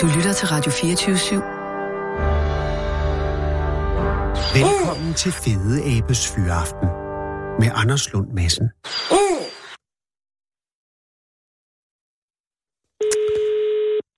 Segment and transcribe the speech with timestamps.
[0.00, 1.34] Du lytter til Radio 24 /7.
[4.58, 6.88] Velkommen til Fede Abes Fyraften
[7.60, 8.66] med Anders Lund Madsen.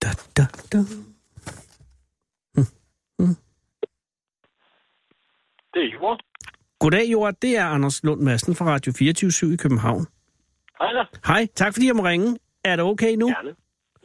[0.03, 0.79] Da, da, da.
[5.75, 6.21] Det er Jord.
[6.81, 7.35] Goddag, Jord.
[7.43, 10.07] Det er Anders Lund Madsen fra Radio 24 i København.
[10.79, 11.05] Hej da.
[11.27, 12.39] Hej, tak fordi jeg må ringe.
[12.65, 13.27] Er det okay nu?
[13.27, 13.55] Gerne.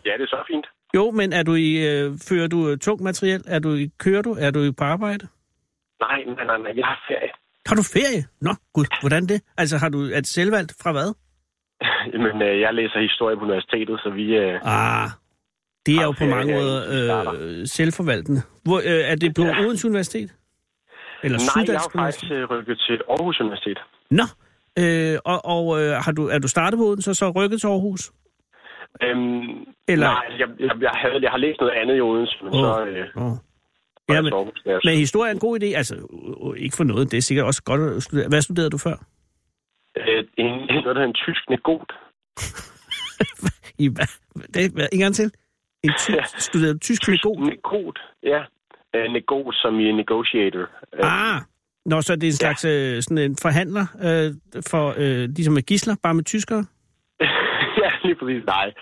[0.06, 0.66] Ja, det er så fint.
[0.96, 3.44] Jo, men er du i, øh, fører du øh, tung materiel?
[3.48, 4.32] Er du i, kører du?
[4.40, 5.28] Er du i på arbejde?
[6.02, 6.72] Nej, nej, nej, nej.
[6.76, 7.32] Jeg har ferie.
[7.68, 8.24] Har du ferie?
[8.42, 9.42] Nå, gud, hvordan det?
[9.58, 11.10] Altså, har du, det selvvalgt fra hvad?
[12.26, 14.36] Men øh, jeg læser historie på universitetet, så vi...
[14.38, 15.10] Øh, Ah,
[15.86, 16.78] det er jo på mange måder
[17.10, 17.34] starter.
[17.40, 18.42] øh, selvforvaltende.
[18.64, 19.60] Hvor, øh, er det på Ja.
[19.66, 20.30] Odense Universitet?
[21.24, 23.80] Eller nej, jeg har faktisk øh, rykket til Aarhus Universitet.
[24.12, 24.24] Nå,
[24.80, 27.68] øh, og, og øh, har du, er du startet på Odense og så rykket til
[27.68, 28.12] Aarhus?
[29.04, 32.54] Øhm, Eller- Nej, jeg, jeg, jeg, havde, jeg har læst noget andet i Odense, men
[32.54, 32.60] Åh.
[32.62, 32.86] så...
[32.86, 33.38] Øh, Oh.
[34.10, 35.66] Ja, men, Aarhus, men historie er en god idé.
[35.66, 35.96] Altså,
[36.58, 38.28] ikke for noget, det er sikkert også godt at studere.
[38.30, 38.96] Hvad studerede du før?
[39.98, 40.46] Øh, en,
[40.84, 41.92] noget, der en tysk negot.
[43.84, 43.88] I?
[44.54, 45.32] Det, hvad, en gang til.
[45.84, 46.24] En ty, Ja.
[46.38, 47.38] studerede tysk god?
[47.40, 48.42] Negot, ja.
[48.96, 50.62] Øh, negot som i negotiator.
[50.94, 51.42] Øh, Ah,
[51.86, 55.62] Nå, så det er en slags øh, sådan en forhandler øh, for, øh, ligesom med
[55.62, 56.66] gisler, bare med tyskere?
[57.84, 58.44] ja, lige præcis.
[58.46, 58.74] Nej.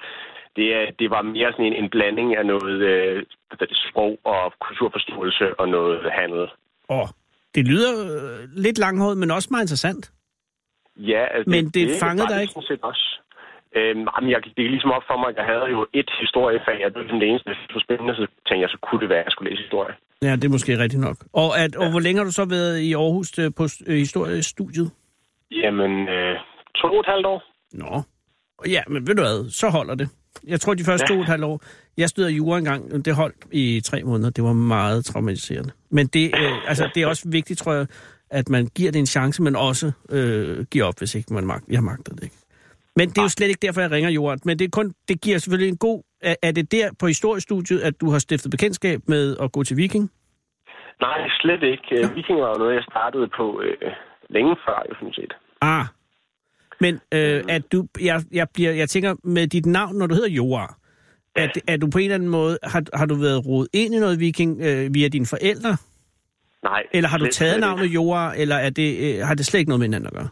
[0.55, 0.65] Det,
[0.99, 3.25] det var mere sådan en, en blanding af noget øh,
[3.59, 6.47] det, sprog og kulturforståelse og noget handel.
[6.89, 7.07] Åh,
[7.55, 10.11] det lyder øh, lidt langhåret, men også meget interessant.
[10.95, 12.67] Ja, altså, Men det fangede var dig det ikke?
[12.67, 13.19] Set også.
[13.75, 16.77] Øhm, jamen, jeg, det er ligesom op for mig, at jeg havde jo et historiefag,
[16.85, 19.19] og det var det eneste, det var spændende, så tænkte jeg, så kunne det være,
[19.23, 19.93] at jeg skulle læse historie.
[20.21, 21.17] Ja, det er måske rigtigt nok.
[21.33, 24.91] Og, at, og hvor længe har du så været i Aarhus øh, på øh, historiestudiet?
[25.51, 26.35] Jamen, øh,
[26.75, 27.39] to og et halvt år.
[27.73, 27.93] Nå.
[28.67, 30.09] Ja, men ved du hvad, så holder det.
[30.47, 31.15] Jeg tror, de første Ja.
[31.15, 31.61] to og et halvt år...
[31.97, 34.29] Jeg studerede jura engang, det holdt i tre måneder.
[34.29, 35.71] Det var meget traumatiserende.
[35.91, 37.87] Men det, øh, altså, det er også vigtigt, tror jeg,
[38.29, 41.67] at man giver det en chance, men også øh, giver op, hvis ikke man magter,
[41.71, 42.35] jeg magter det ikke.
[42.95, 44.41] Men det er jo slet ikke derfor, jeg ringer jorden.
[44.45, 46.03] Men det, er kun, det giver selvfølgelig en god...
[46.21, 49.77] Er, er det der på historiestudiet, at du har stiftet bekendtskab med at gå til
[49.77, 50.11] viking?
[51.01, 51.87] Nej, slet ikke.
[51.91, 53.91] Øh, Viking var jo noget, jeg startede på øh,
[54.29, 55.33] længe før, jo sådan set.
[55.61, 55.85] Ah.
[56.79, 60.29] Men øh, at du, jeg, jeg, bliver, jeg tænker, med dit navn, når du hedder
[60.29, 60.77] Joar,
[61.35, 63.99] at, er du på en eller anden måde, har, har du været rodet ind i
[63.99, 65.77] noget viking øh, via dine forældre?
[66.63, 66.83] Nej.
[66.93, 67.85] Eller har du taget navnet.
[67.85, 70.29] Joar, eller er det, øh, har det slet ikke noget med hinanden at gøre?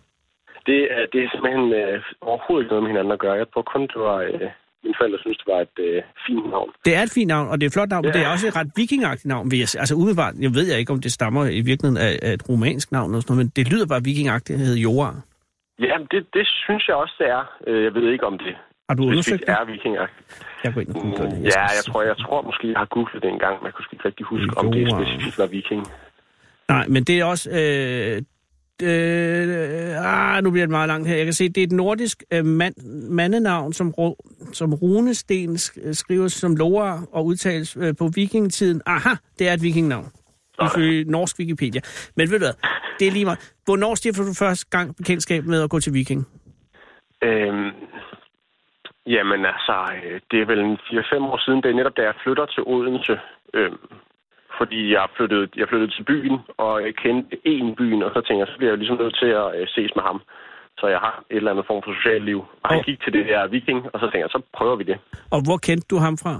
[0.65, 3.33] Det, er, det er simpelthen øh, overhovedet ikke noget med hinanden at gøre.
[3.33, 4.17] Jeg tror kun, det var...
[4.17, 4.49] Øh,
[4.83, 6.69] mine forældre synes, det var et øh, fint navn.
[6.85, 8.19] Det er et fint navn, og det er et flot navn, men Ja.
[8.19, 9.51] det er også et ret vikingagtigt navn.
[9.51, 12.33] Vil jeg, altså umiddelbart, jeg ved jeg ikke, om det stammer i virkeligheden af, af
[12.33, 15.21] et romansk navn, eller sådan noget, men det lyder bare vikingagtigt, at hedde Joar.
[15.79, 17.43] Ja, det, det synes jeg også, det er.
[17.67, 18.55] Øh, Jeg ved ikke, om det
[18.89, 19.49] Har du undersøgt det?
[19.49, 20.05] er vikinger.
[20.63, 21.37] Jeg går ind og googler det.
[21.39, 23.73] Mm, Ja, skal jeg tror, jeg tror måske, jeg har googlet det engang, men jeg
[23.73, 25.03] kunne ikke rigtig huske, om det Joar.
[25.03, 25.87] specifikt var viking.
[26.69, 27.49] Nej, men det er også...
[27.49, 28.21] Øh,
[28.83, 31.15] øh, ah, nu bliver det meget langt her.
[31.15, 32.75] Jeg kan se, det er et nordisk øh, mand,
[33.09, 33.93] mandenavn, som,
[34.53, 38.81] som runesten sk- skrives som Loa og udtales øh, på vikingetiden.
[38.85, 39.09] Aha,
[39.39, 40.11] det er et vikingnavn.
[40.65, 41.81] Ifølge norsk Wikipedia.
[42.17, 42.53] Men ved du hvad,
[42.99, 43.53] det er lige meget.
[43.65, 46.27] Hvornår stifter du første gang bekendtskab med at gå til viking?
[47.23, 47.69] Øhm,
[49.15, 51.61] jamen altså, øh, det er vel en 4-5 år siden.
[51.63, 53.15] Det er netop, da jeg flytter til Odense.
[53.53, 53.77] Øhm,
[54.57, 58.19] fordi jeg flyttede, jeg flyttede til byen, og jeg kendte en i byen, og så
[58.21, 60.21] tænkte jeg, så bliver jeg ligesom nødt til at øh, ses med ham.
[60.79, 62.39] Så jeg har et eller andet form for socialt liv.
[62.63, 64.83] Og han Og- gik til det der viking, og så tænkte jeg, så prøver vi
[64.83, 64.97] det.
[65.35, 66.33] Og hvor kendte du ham fra?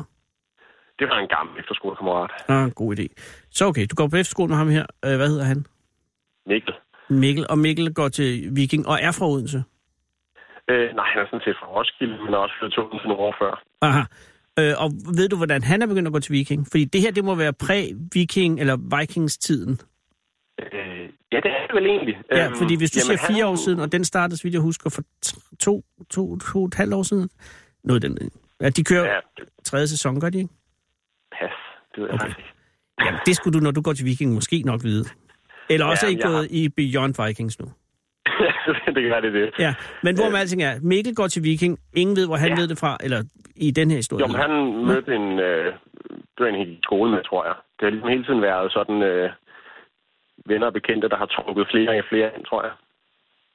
[1.00, 2.32] Det var en gammel efterskolekammerat.
[2.48, 3.06] Ah, god idé.
[3.52, 4.86] Så okay, du går på efterskole med ham her.
[5.06, 5.66] Øh, hvad hedder han?
[6.46, 6.74] Mikkel.
[7.10, 7.46] Mikkel.
[7.50, 9.64] Og Mikkel går til viking og er fra Odense.
[10.70, 13.22] Øh, nej, han er sådan set fra Roskilde, men har også flyttet til Odense nogle
[13.28, 13.64] år før.
[13.82, 14.02] Aha.
[14.60, 16.68] Øh, og ved du, hvordan han er begyndt at gå til viking?
[16.72, 19.80] Fordi det her, det må være præ-viking eller vikingstiden.
[20.60, 22.18] Øh, ja, det er det vel egentlig.
[22.32, 24.44] Ja, Øhm, fordi hvis du jamen, siger fire han- år siden, og den startede, så
[24.44, 27.30] vidt jeg husker, for t- to, to, to, et halvt år siden.
[27.84, 28.18] Noget den.
[28.62, 29.20] Ja, de kører ja.
[29.64, 30.50] tredje sæson, gør de ikke?
[31.98, 32.20] Det ved jeg Okay.
[32.26, 32.54] faktisk ikke.
[33.06, 35.06] Jamen, det skulle du, når du går til viking, måske nok vide.
[35.70, 37.66] Eller også Ja, er I jeg har- gået i Beyond Vikings nu.
[38.96, 39.50] det kan være, det er det.
[39.60, 39.74] Ja,
[40.04, 42.56] men hvor med alting er, Mikkel går til viking, ingen ved, hvor han Ja.
[42.62, 43.24] ved det fra, eller
[43.56, 44.22] i den her historie.
[44.24, 44.52] Jo, men han
[44.90, 45.66] mødte en, øh,
[46.34, 47.56] det var en helt skole med, tror jeg.
[47.80, 49.30] Det har ligesom hele tiden været sådan øh,
[50.46, 52.72] venner og bekendte, der har trukket flere og flere ind, tror jeg.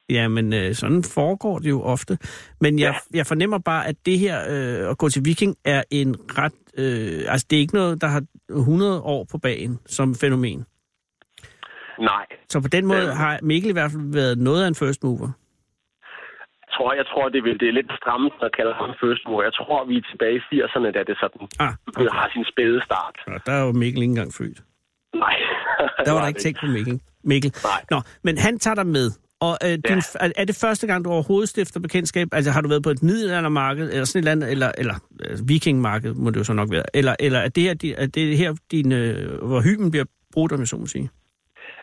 [0.09, 2.17] Ja, men øh, sådan foregår det jo ofte.
[2.61, 3.17] Men jeg, Ja.
[3.17, 6.53] jeg fornemmer bare, at det her øh, at gå til viking er en ret...
[6.77, 10.65] Øh, altså, det er ikke noget, der har 100 år på bagen som fænomen.
[11.99, 13.13] Nej, Så på den måde Ja.
[13.13, 15.31] har Mikkel i hvert fald været noget af en first mover.
[16.75, 19.43] tror, jeg tror, det, vil, det er lidt stramt at kalde ham first mover.
[19.43, 22.07] Jeg tror, vi er tilbage i 80'erne, da det sådan Ah, okay.
[22.19, 23.15] har sin spæde start.
[23.27, 24.59] Og der er jo Mikkel ikke engang født.
[25.25, 25.35] Nej.
[26.05, 27.01] Der var der ikke tænkt på Mikkel.
[27.23, 27.51] Mikkel.
[27.63, 27.81] Nej.
[27.91, 29.07] Nå, men han tager dig med.
[29.45, 32.27] Og øh, din, er, er det første gang, du overhovedet stifter bekendtskab?
[32.31, 34.95] Altså har du været på et middelaldermarked, eller sådan et eller andet, eller, eller
[35.25, 36.83] øh, vikingmarked, må det jo så nok være.
[36.93, 40.59] Eller, eller er det her, er det her din, øh, hvor hyben bliver brudt, om
[40.59, 41.09] jeg så må sige?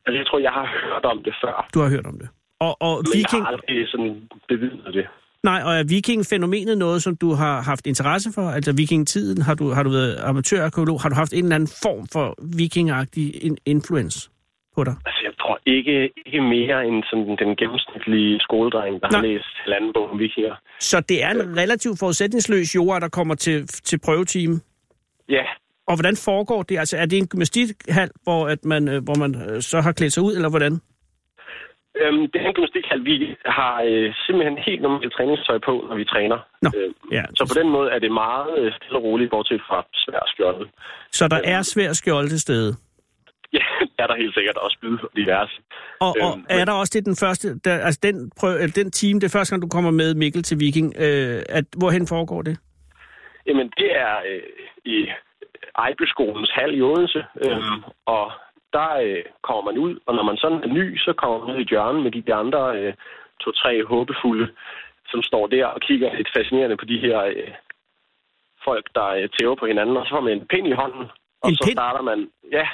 [0.06, 1.68] Altså, jeg tror, jeg har hørt om det før.
[1.74, 2.28] Du har hørt om det.
[2.60, 5.06] Og, og Men viking, jeg har aldrig sådan bevidnet det.
[5.44, 8.50] nej, og er vikingfænomenet noget, som du har haft interesse for?
[8.50, 11.00] Altså vikingetiden, har du, har du været amatørarkeolog?
[11.02, 14.30] Har du haft en eller anden form for vikingagtig in- influence
[14.76, 14.94] på dig?
[15.06, 19.16] Altså, jeg tror ikke, ikke mere end sådan den gennemsnitlige skoledreng, der Nå.
[19.16, 20.54] har læst halvanden bog om vikinger.
[20.80, 24.60] Så det er en relativt forudsætningsløs jord, der kommer til, til prøvetime.
[25.28, 25.44] Ja,
[25.86, 26.78] Og hvordan foregår det?
[26.78, 30.12] Altså, er det en gymnastikhal, hvor, at man, øh, hvor man øh, så har klædt
[30.12, 30.72] sig ud, eller hvordan?
[32.02, 33.04] øhm, det er en gymnastikhal.
[33.04, 36.38] Vi har øh, simpelthen helt normalt træningstøj på, når vi træner.
[36.62, 37.24] Nå, Øhm, ja.
[37.38, 40.64] Så på den måde er det meget øh, stille og roligt, bortset fra svær skjolde.
[41.12, 42.70] Så der er svær skjold til stede.
[43.58, 43.64] Ja,
[43.98, 45.54] er der helt sikkert også spyd og diverse.
[46.00, 48.90] Og, og Øhm, er der også det den første, der, altså den, prøv, eller den
[48.90, 52.42] team, det er første gang, du kommer med Mikkel til Viking, øh, at, hvorhen foregår
[52.42, 52.58] det?
[53.46, 54.42] Jamen, det er øh,
[54.84, 55.08] i
[55.78, 58.32] Ejbyskolens hal i Odense, øhm, og
[58.72, 61.60] der øh, kommer man ud, og når man sådan er ny, så kommer man ud
[61.60, 62.94] i hjørnet med de der andre øh,
[63.40, 64.48] to-tre håbefulde,
[65.10, 67.50] som står der og kigger lidt fascinerende på de her øh,
[68.64, 71.04] folk, der øh, tæver på hinanden, og så får man en pind i hånden,
[71.42, 71.76] og En så pind?
[71.76, 72.66] starter man, ja,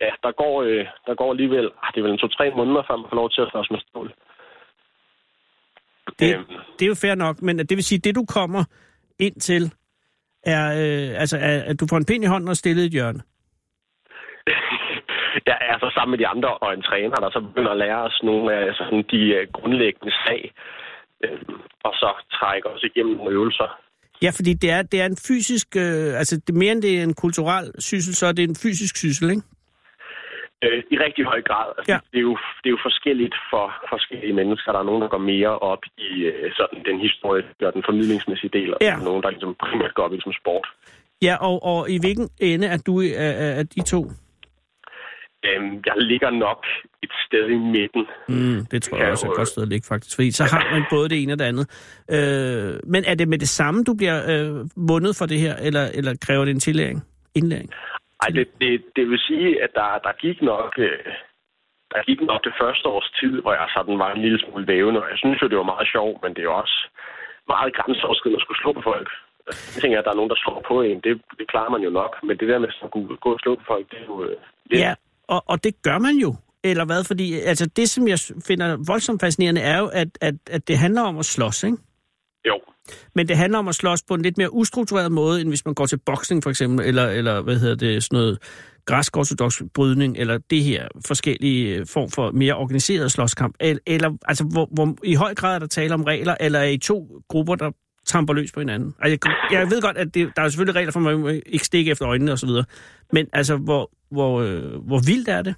[0.00, 2.96] ja der, går, øh, der går alligevel, ah, det er vel en to-tre måneder, før
[2.96, 4.08] man får lov til at slås med stål.
[6.18, 6.44] Det, Øhm,
[6.78, 8.64] det er jo fair nok, men det vil sige, det du kommer
[9.18, 9.72] ind til,
[10.44, 12.92] er, øh, altså, er, at du får en pind i hånden og stillet i et
[12.92, 13.20] hjørne.
[15.50, 18.02] jeg er så sammen med de andre og en træner, der så begynder at lære
[18.02, 20.52] os nogle af sådan, de øh, grundlæggende sag,
[21.24, 21.38] øh,
[21.84, 23.78] og så trækker os igennem nogle øvelser.
[24.22, 26.98] Ja, fordi det er, det er en fysisk, øh, altså det er mere end det
[26.98, 29.42] er en kulturel syssel, så er det en fysisk syssel, ikke?
[30.64, 31.68] Øh, I rigtig høj grad.
[31.78, 31.98] Altså, Ja.
[32.12, 34.68] det, er jo, det er jo forskelligt for forskellige mennesker.
[34.72, 38.50] Der er nogen, der går mere op i øh, sådan, den historiske og den formidlingsmæssige
[38.58, 38.86] del, og Ja.
[38.86, 40.66] der er nogen, der ligesom primært går op i som sport.
[41.22, 44.00] Ja, og, og i hvilken ende er du af, af, af de to?
[45.48, 46.60] Øhm, jeg ligger nok
[47.02, 48.06] et sted i midten.
[48.28, 50.16] Mm, det tror jeg Ja, også er et godt sted at ligge, faktisk.
[50.16, 51.66] Fordi så har man både det ene og det andet.
[52.10, 55.84] Øh, men er det med det samme, du bliver øh, vundet for det her, eller,
[55.94, 57.02] eller kræver det en tillæring?
[57.34, 57.70] Indlæring?
[58.22, 60.72] Ej, det, det, det vil sige, at der, der gik nok...
[60.78, 61.12] Øh,
[61.94, 65.02] der gik nok det første års tid, hvor jeg sådan var en lille smule vævende,
[65.02, 66.78] og jeg synes jo, det var meget sjovt, men det er jo også
[67.52, 69.08] meget grænseoverskridende at skulle slå på folk.
[69.74, 70.96] Jeg tænker, at der er nogen, der slår på en.
[71.06, 73.52] Det, det klarer man jo nok, men det der med at kunne gå og slå
[73.60, 74.16] på folk, det er jo...
[74.24, 74.36] øh,
[74.70, 74.94] lidt- Ja,
[75.34, 76.30] og, og det gør man jo.
[76.70, 77.00] Eller hvad?
[77.10, 78.18] Fordi altså, det, som jeg
[78.48, 81.78] finder voldsomt fascinerende, er jo, at, at, at det handler om at slås, ikke?
[82.50, 82.56] Jo.
[83.14, 85.74] Men det handler om at slås på en lidt mere ustruktureret måde, end hvis man
[85.74, 88.38] går til boksning for eksempel, eller, eller hvad hedder det, sådan noget
[88.88, 93.54] græsk ortodox brydning, eller det her forskellige øh, form for mere organiseret slåskamp.
[93.60, 96.64] Eller, eller altså, hvor, hvor i høj grad er der tale om regler, eller er
[96.64, 97.70] I to grupper, der
[98.06, 98.94] tramper løs på hinanden?
[99.00, 101.64] Altså, jeg, jeg ved godt, at det, der er selvfølgelig regler for, at man ikke
[101.64, 102.50] stikke efter øjnene osv.,
[103.12, 105.54] men altså, hvor, hvor, øh, hvor vildt er det?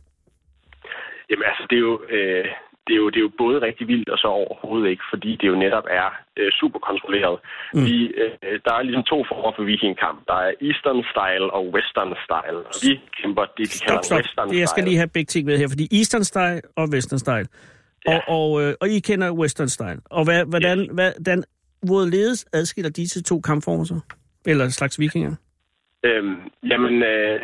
[1.30, 2.00] Jamen altså, det er jo...
[2.10, 2.44] Øh,
[2.86, 5.46] det er, jo, det er jo både rigtig vildt og så overhovedet ikke, fordi det
[5.52, 7.36] jo netop er øh, super kontrolleret.
[7.74, 7.84] Mm.
[7.86, 10.18] Vi, øh, der er ligesom to former for vikingkamp.
[10.30, 12.60] Der er Eastern Style og Western Style.
[12.70, 14.18] Og vi kæmper det, de kalder Stop, stop.
[14.18, 14.60] Western Style.
[14.60, 17.46] Jeg skal lige have begge ting med her, fordi Eastern Style og Western Style.
[18.08, 18.10] Ja.
[18.12, 20.00] Og, og, øh, og I kender Western Style.
[20.04, 20.90] Og hvad, hvordan, Yes.
[20.92, 21.44] hvordan,
[21.88, 24.00] hvorledes adskiller disse to kampformer så?
[24.46, 25.34] Eller slags vikinger?
[26.04, 26.36] Øhm,
[26.70, 27.40] jamen, øh,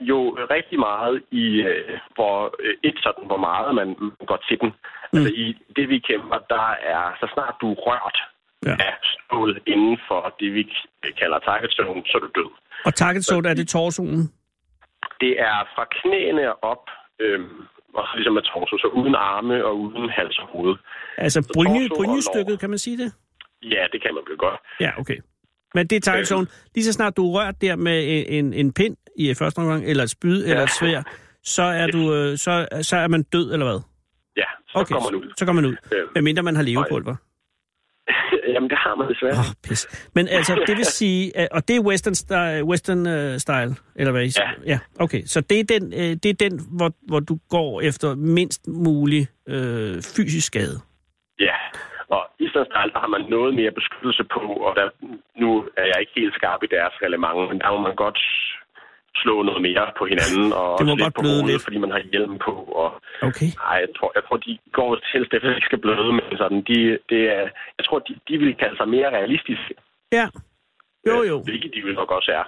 [0.00, 0.18] jo
[0.54, 3.88] rigtig meget i, øh, hvor øh, ikke sådan, hvor meget man,
[4.30, 4.70] går til den.
[5.12, 5.18] Mm.
[5.18, 8.18] Altså i det, vi kæmper, der er, så snart du er rørt
[8.66, 8.70] Ja.
[8.88, 10.62] af stål inden for det, vi
[11.20, 12.50] kalder target zone, så er du død.
[12.84, 14.20] Og target zone, er det torsoen?
[15.20, 16.84] Det er fra knæene og op,
[17.20, 17.60] øhm,
[17.94, 20.76] og så ligesom med torso, så uden arme og uden hals og hoved.
[21.18, 23.12] Altså brynje, brynjestykket, kan man sige det?
[23.62, 24.60] Ja, det kan man vel godt.
[24.80, 25.18] Ja, okay.
[25.74, 26.26] Men det er target Øh.
[26.26, 26.46] zone.
[26.74, 30.02] Lige så snart du er rørt der med en, en pind i første omgang, eller
[30.04, 30.50] et spyd, ja.
[30.50, 31.02] eller et svær,
[31.44, 33.80] så er, du, øh, så, så er man død, eller hvad?
[34.36, 35.32] Ja, så Okay, kommer man ud.
[35.38, 35.76] så kommer man ud.
[35.96, 36.06] Øh.
[36.12, 37.16] Hvad mindre man har levepulver.
[38.54, 39.32] Jamen, det har man desværre.
[39.32, 40.10] Åh, oh, pis.
[40.14, 44.12] Men altså, det vil sige, at- og det er western style, western uh, style eller
[44.12, 44.50] hvad I siger?
[44.66, 44.70] Ja.
[44.72, 44.78] ja.
[45.04, 45.22] okay.
[45.26, 49.28] Så det er den, øh, det er den hvor, hvor du går efter mindst mulig
[49.48, 50.76] øh, fysisk skade.
[51.40, 51.56] Ja,
[52.16, 54.86] og i Style, der har man noget mere beskyttelse på, og der,
[55.42, 55.48] nu
[55.80, 58.18] er jeg ikke helt skarp i deres reglement, men der må man godt
[59.22, 61.64] slå noget mere på hinanden, og Det må godt på bløde hovedet, lidt.
[61.66, 62.54] fordi man har hjelm på.
[62.82, 62.90] Og,
[63.28, 63.50] Okay.
[63.64, 66.60] nej, jeg tror, jeg tror, de går efter, at de ikke skal bløde, men sådan,
[66.70, 66.76] de,
[67.12, 67.44] det er,
[67.78, 69.72] jeg tror, de, de vil kalde sig mere realistiske.
[70.18, 70.26] Ja.
[71.08, 71.36] Jo, jo.
[71.48, 72.44] Hvilket de vil nok også er.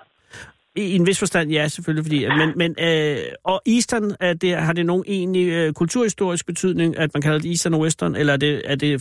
[0.77, 2.05] I, I en vis forstand, ja, selvfølgelig.
[2.05, 6.99] Fordi, men, men, øh, og Eastern, er det, har det nogen egentlig øh, kulturhistorisk betydning,
[6.99, 8.93] at man kalder det Eastern og Western, eller er det, er det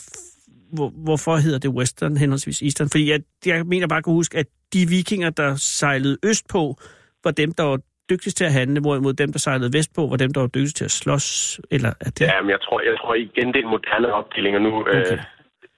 [0.73, 2.89] hvor, hvorfor hedder det Western henholdsvis Eastern?
[2.89, 6.75] Fordi jeg, jeg mener bare at kunne huske, at de vikinger, der sejlede østpå,
[7.23, 7.79] var dem, der var
[8.11, 10.85] dygtigst til at handle, hvorimod dem, der sejlede vestpå, var dem, der var dygtigst til
[10.85, 11.27] at slås,
[11.75, 12.25] eller er det?
[12.31, 14.99] Ja, men jeg tror, jeg tror igen, det er en moderne opdeling, og nu Okay.
[14.99, 15.17] øh,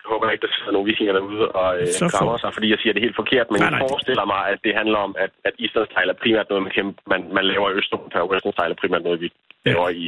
[0.04, 2.68] jeg håber ikke, der sidder nogle vikinger derude og øh, Så for- krammer sig, fordi
[2.74, 5.12] jeg siger det helt forkert, men Nej, nej, jeg forestiller mig, at det handler om,
[5.24, 5.54] at, at
[5.92, 6.72] Style er primært noget, man,
[7.12, 9.30] man, man laver i Østeuropa, og Western Style er primært noget, vi
[9.66, 10.06] laver i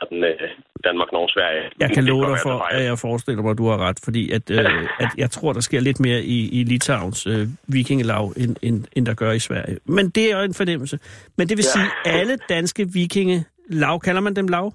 [0.00, 0.48] sådan, øh,
[0.84, 1.70] Danmark, Norge, Sverige.
[1.80, 4.50] Jeg kan love dig for, at jeg forestiller mig, at du har ret, fordi at,
[4.50, 4.58] øh,
[5.00, 9.06] at jeg tror, der sker lidt mere i, i Litauens øh, vikingelav, end, end, end
[9.06, 9.78] der gør i Sverige.
[9.84, 10.98] Men det er jo en fornemmelse.
[11.38, 11.80] Men det vil Ja.
[11.80, 14.74] sige, alle danske vikingelav, kalder man dem lav?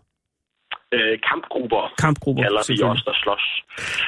[0.94, 2.92] Øh, kampgrupper Kampgrupper, vi selvfølgelig.
[2.92, 3.64] os, der slås.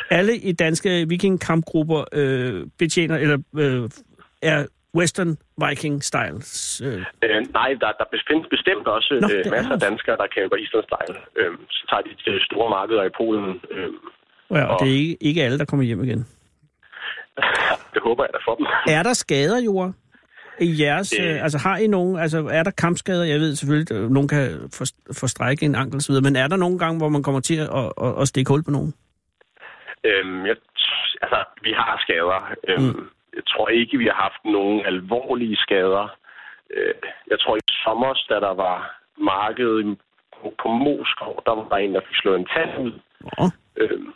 [0.09, 3.89] Alle i danske vikingkampgrupper øh, betjener, eller øh,
[4.41, 4.65] er
[4.99, 5.31] Western
[5.63, 6.81] Viking Styles.
[6.85, 10.17] Øh, Øh, nej, der, der findes bestemt også Nå, det øh, er masser af danskere,
[10.21, 11.19] der kæmper Eastern Style.
[11.39, 13.61] Øh, så tager de til store markeder i Polen.
[13.71, 13.89] Øh,
[14.51, 16.21] ja, og Og- det er ikke, ikke alle, der kommer hjem igen.
[17.93, 18.65] det håber jeg da for dem.
[18.97, 19.91] Er der skader, Jura?
[20.59, 21.35] I jeres, Øh.
[21.35, 23.25] øh, altså har I nogen, altså er der kampskader?
[23.25, 24.85] Jeg ved selvfølgelig, at nogen kan for,
[25.19, 27.69] forstrække en ankel osv., men er der nogle gange, hvor man kommer til at,
[28.03, 28.93] at, at stikke hul på nogen?
[30.03, 30.55] Øhm, jeg,
[31.21, 32.53] altså, vi har skader.
[32.67, 33.09] Øhm, mm.
[33.37, 36.05] Jeg tror ikke, vi har haft nogen alvorlige skader.
[36.75, 36.93] Øh,
[37.31, 38.77] jeg tror i sommer, da der var
[39.33, 39.99] marked i-
[40.61, 42.91] på, Moskov, der var der en, der fik slået en tand ud.
[43.81, 44.07] Øhm,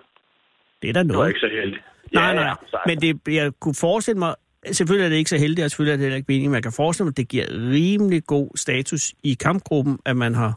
[0.81, 1.27] det er da det var noget.
[1.29, 1.83] ikke så heldigt.
[2.13, 4.35] Nej, nej, så, men det, jeg kunne forestille mig,
[4.71, 6.63] selvfølgelig er det ikke så heldigt, og selvfølgelig er det heller ikke meningen, men jeg
[6.63, 10.51] kan forestille mig, at det giver rimelig god status i kampgruppen, at man har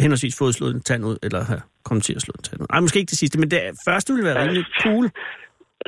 [0.00, 2.66] henholdsvis fået slået en tand ud, eller har kommet til at slå en tand ud.
[2.70, 5.10] Nej, måske ikke det sidste, men det første ville være rimelig cool.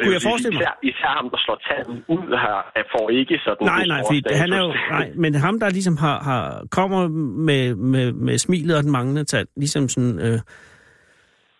[0.02, 0.62] Kunne jeg forestille mig?
[0.62, 4.21] Især, især ham, der slår tanden ud her, er- får ikke sådan Nej, nej, fordi
[4.21, 4.38] status.
[4.40, 7.09] han er jo, nej, men ham, der ligesom har, har kommer
[7.49, 10.38] med, med, med smilet og den manglende tand, ligesom sådan øh,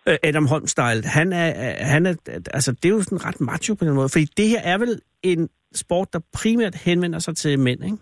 [0.09, 1.49] øh, Adam Holm-style, han er,
[1.93, 2.13] han er,
[2.53, 5.01] altså det er jo sådan ret macho på den måde, fordi det her er vel
[5.23, 7.97] en sport, der primært henvender sig til mænd, ikke?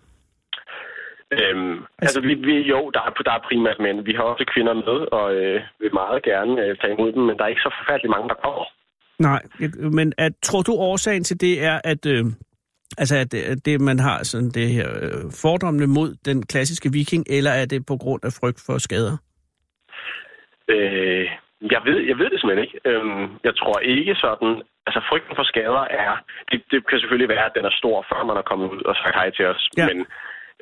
[1.38, 3.98] Øhm, altså, vi, vi, jo, der er, der er primært mænd.
[4.10, 7.38] Vi har også kvinder med, og øh, vil meget gerne øh, tage imod dem, men
[7.38, 8.66] der er ikke så forfærdeligt mange, der kommer.
[9.20, 9.42] Nej,
[9.92, 12.26] men at, tror du årsagen til det er, at, øh,
[12.98, 17.26] altså at, at det, man har sådan det her øh, fordommene mod den klassiske viking,
[17.30, 19.18] eller er det på grund af frygt for skader?
[20.68, 21.26] Øh,
[21.74, 22.80] jeg, ved, jeg ved det simpelthen ikke.
[22.86, 24.62] Øhm, jeg tror ikke sådan...
[24.88, 26.12] Altså, frygten for skader er...
[26.52, 28.96] Det, det kan selvfølgelig være, at den er stor, før man er kommet ud og
[28.96, 29.70] sagt hej til os.
[29.78, 29.88] Ja.
[29.90, 29.98] Men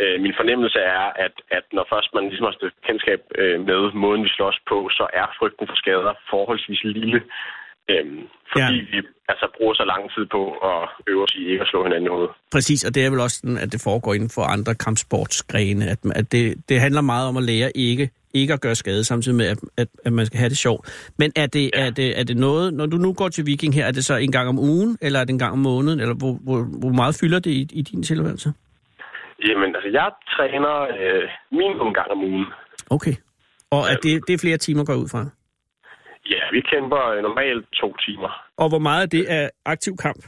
[0.02, 3.82] øh, min fornemmelse er, at, at når først man ligesom har stiftet kendskab øh, med
[4.04, 7.22] måden, vi slås på, så er frygten for skader forholdsvis lille.
[7.90, 8.20] Øhm,
[8.52, 8.86] fordi Ja.
[8.92, 8.98] vi
[9.30, 12.10] altså, bruger så lang tid på at øve os i ikke at slå hinanden i
[12.16, 12.32] hovedet.
[12.52, 16.00] Præcis, og det er vel også sådan, at det foregår inden for andre kampsportsgrene, at,
[16.16, 19.46] at det, det handler meget om at lære ikke, ikke at gøre skade, samtidig med,
[19.48, 21.12] at, at, at man skal have det sjovt.
[21.18, 21.86] Men er det, ja.
[21.86, 24.16] er, det, er det noget, når du nu går til Viking her, er det så
[24.16, 26.90] en gang om ugen, eller er det en gang om måneden, eller hvor, hvor, hvor
[26.90, 28.54] meget fylder det i, i din tilværelse?
[29.48, 32.46] Jamen, altså, jeg træner øh, minimum gang om ugen.
[32.90, 33.16] Okay.
[33.72, 35.26] Og at det, det er flere timer går ud fra?
[36.30, 38.32] Ja, vi kæmper øh, normalt to timer.
[38.58, 40.22] Og hvor meget af det er aktiv kamp?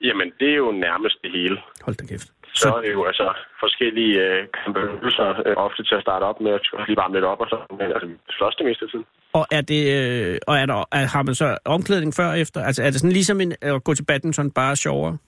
[0.00, 1.56] Jamen, det er jo nærmest det hele.
[1.84, 2.28] Hold da kæft.
[2.54, 6.52] Så er det jo altså forskellige øh, kampøvelser, øh, ofte til at starte op med,
[6.52, 9.06] at lige varme lidt op og så, men altså, slås det meste af tiden.
[9.32, 12.60] Og er det, øh, og er der, er, har man så omklædning før og efter?
[12.68, 15.18] Altså er det sådan ligesom en, at gå til badminton bare sjovere?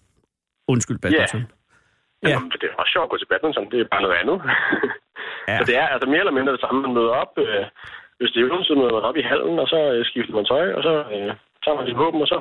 [0.68, 1.40] Undskyld, badminton.
[1.40, 2.28] Ja.
[2.28, 2.30] Ja.
[2.30, 4.36] Jamen, det er også sjovt at gå til badminton, det er bare noget andet.
[5.48, 5.56] Ja.
[5.58, 7.32] Så det er altså mere eller mindre det samme, man møder op.
[7.38, 7.64] Øh,
[8.18, 10.44] hvis det er øvelsen, så møder man op i hallen, og så øh, skifter man
[10.52, 11.30] tøj, og så øh,
[11.64, 12.38] tager man sin våben, og så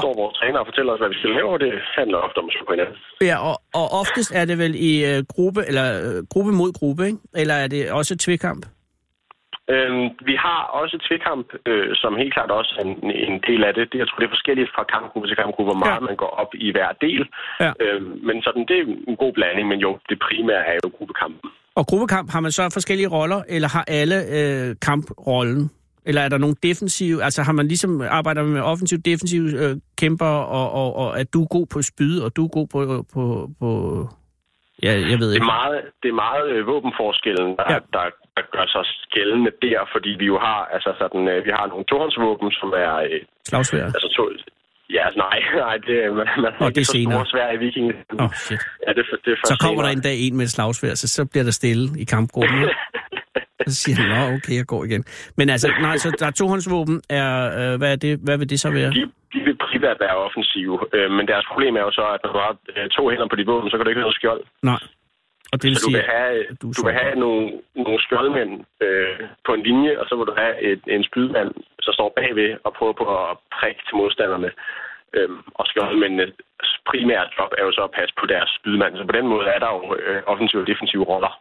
[0.00, 2.46] står vores træner og fortæller os, hvad vi skal lave, og det handler ofte om
[2.48, 2.96] at slå på hinanden.
[3.30, 7.02] Ja, og, og oftest er det vel i øh, gruppe, eller øh, gruppe mod gruppe,
[7.10, 7.18] ikke?
[7.40, 8.64] Eller er det også tvekamp?
[9.74, 13.74] Øhm, vi har også tvekamp, øh, som helt klart også er en, en del af
[13.74, 13.92] det.
[13.92, 13.98] det.
[13.98, 16.08] Jeg tror, det er forskelligt fra kampgruppe til kampgruppe, hvor meget Ja.
[16.08, 17.22] man går op i hver del.
[17.64, 17.72] Ja.
[17.84, 21.50] Øhm, men sådan, det er en god blanding, men jo, det primære er jo gruppekampen.
[21.78, 25.70] Og gruppekamp, har man så forskellige roller, eller har alle øh, kamprollen?
[26.08, 30.32] Eller er der nogle defensive, altså har man ligesom, arbejder med offensiv, defensiv øh, kæmper,
[30.58, 32.78] og, og, og er du god på spyd, og du er god på,
[33.14, 33.22] på,
[33.60, 33.68] på
[34.86, 35.44] ja, jeg ved Det ikke.
[35.50, 37.78] er meget, det er meget øh, våbenforskellen, der, Ja.
[37.96, 38.04] der,
[38.36, 38.84] der gør sig
[39.16, 42.94] gældende der, fordi vi jo har, altså sådan, øh, vi har nogle tohåndsvåben, som er,
[43.10, 43.20] øh,
[43.50, 43.84] Slagsvær.
[43.98, 44.22] altså to,
[44.94, 46.26] Ja, altså, nej, nej, det, man,
[46.60, 47.12] man det er så senere.
[47.18, 47.86] stor svær i viking.
[48.18, 48.60] Åh, oh, shit.
[48.86, 49.92] Ja, det, det er Så kommer der senere.
[49.92, 52.58] en dag en med et slagsvær, så, så bliver der stille i kampgruppen.
[53.72, 55.04] så siger han, nå, okay, jeg går igen.
[55.38, 56.96] Men altså, nej, så der er tohåndsvåben.
[57.10, 57.28] Er,
[57.60, 58.90] øh, hvad, er det, hvad vil det så være?
[58.90, 59.02] De,
[59.34, 62.38] de vil primært være offensive, øh, men deres problem er jo så, at når du
[62.38, 64.42] har øh, to hænder på dit våben, så kan du ikke have noget skjold.
[64.62, 64.80] Nej.
[65.52, 68.52] Og det vil Så du sige, vil have, du du vil have nogle, nogle skjoldmænd
[68.84, 71.50] øh, på en linje, og så vil du have et, en spydmand,
[71.86, 74.50] der står bagved og prøver på at prikke til modstanderne.
[75.16, 76.32] Øhm, og skjoldmændenes
[76.90, 78.92] primære job er jo så at passe på deres spydmand.
[78.98, 81.32] Så på den måde er der jo øh, offensive og defensive roller.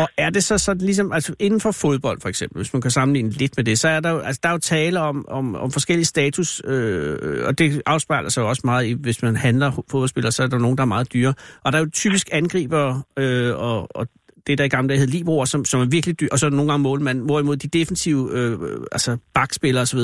[0.00, 2.90] Og er det så sådan ligesom, altså inden for fodbold for eksempel, hvis man kan
[2.90, 5.44] sammenligne lidt med det, så er der jo, altså, der er jo tale om, om,
[5.64, 9.68] om forskellige status, øh, og det afspejler sig jo også meget i, hvis man handler
[9.90, 11.34] fodboldspillere, så er der nogen, der er meget dyre.
[11.64, 14.06] Og der er jo typisk angriber, øh, og, og
[14.46, 16.50] det der i gamle dage hed libroer, som, som er virkelig dyr, og så er
[16.50, 18.58] der nogle gange målmand, hvorimod de defensive, øh,
[18.92, 20.00] altså bakspillere osv.,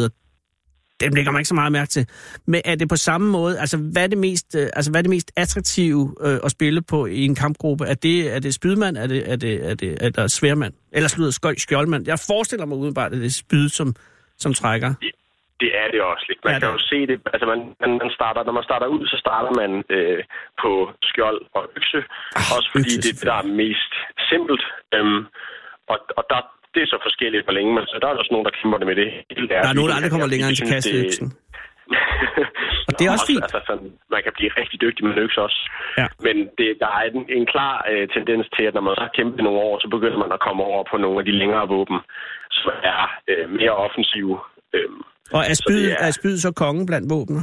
[1.02, 2.06] dem lægger man ikke så meget mærke til.
[2.47, 5.02] Men er det på samme måde, altså hvad er det mest, øh, altså, hvad er
[5.02, 7.85] det mest attraktive øh, at spille på i en kampgruppe?
[7.85, 10.75] Er det, er det spydmand, er det, er det, er det, er der sværmand?
[10.92, 12.06] Eller slutter skjoldmand?
[12.06, 13.94] Jeg forestiller mig udenbart, at det er spyd, som,
[14.38, 14.94] som trækker.
[15.62, 16.40] Det er det også lidt.
[16.44, 17.16] Man Ja, kan det jo se det.
[17.35, 20.21] Altså, man, man, man starter, når man starter ud, så starter man øh,
[20.62, 20.71] på
[21.11, 22.00] skjold og økse.
[22.38, 23.92] Ah, også fordi økse, det er det, der er mest
[24.30, 24.64] simpelt.
[24.94, 25.23] Øhm,
[25.92, 26.40] og, og der,
[26.75, 27.83] det er så forskelligt, hvor længe man...
[27.93, 29.09] Så der er også nogen, der kæmper det med det.
[29.50, 31.26] Der er nogen, der aldrig kommer længere end til kasteøksen.
[32.88, 33.45] Og det er også fint.
[33.47, 35.61] Altså, sådan, man kan blive rigtig dygtig med økse også.
[36.00, 36.07] Ja.
[36.26, 39.12] Men det, der er en, en klar øh, tendens til, at når man så har
[39.19, 41.99] kæmpet nogle år, så begynder man at komme over på nogle af de længere våben,
[42.59, 44.35] som er øh, mere offensive.
[44.76, 44.88] Øh,
[45.37, 45.95] Og er Så spyd, er...
[45.95, 47.43] er- er spyd så kongen blandt våbner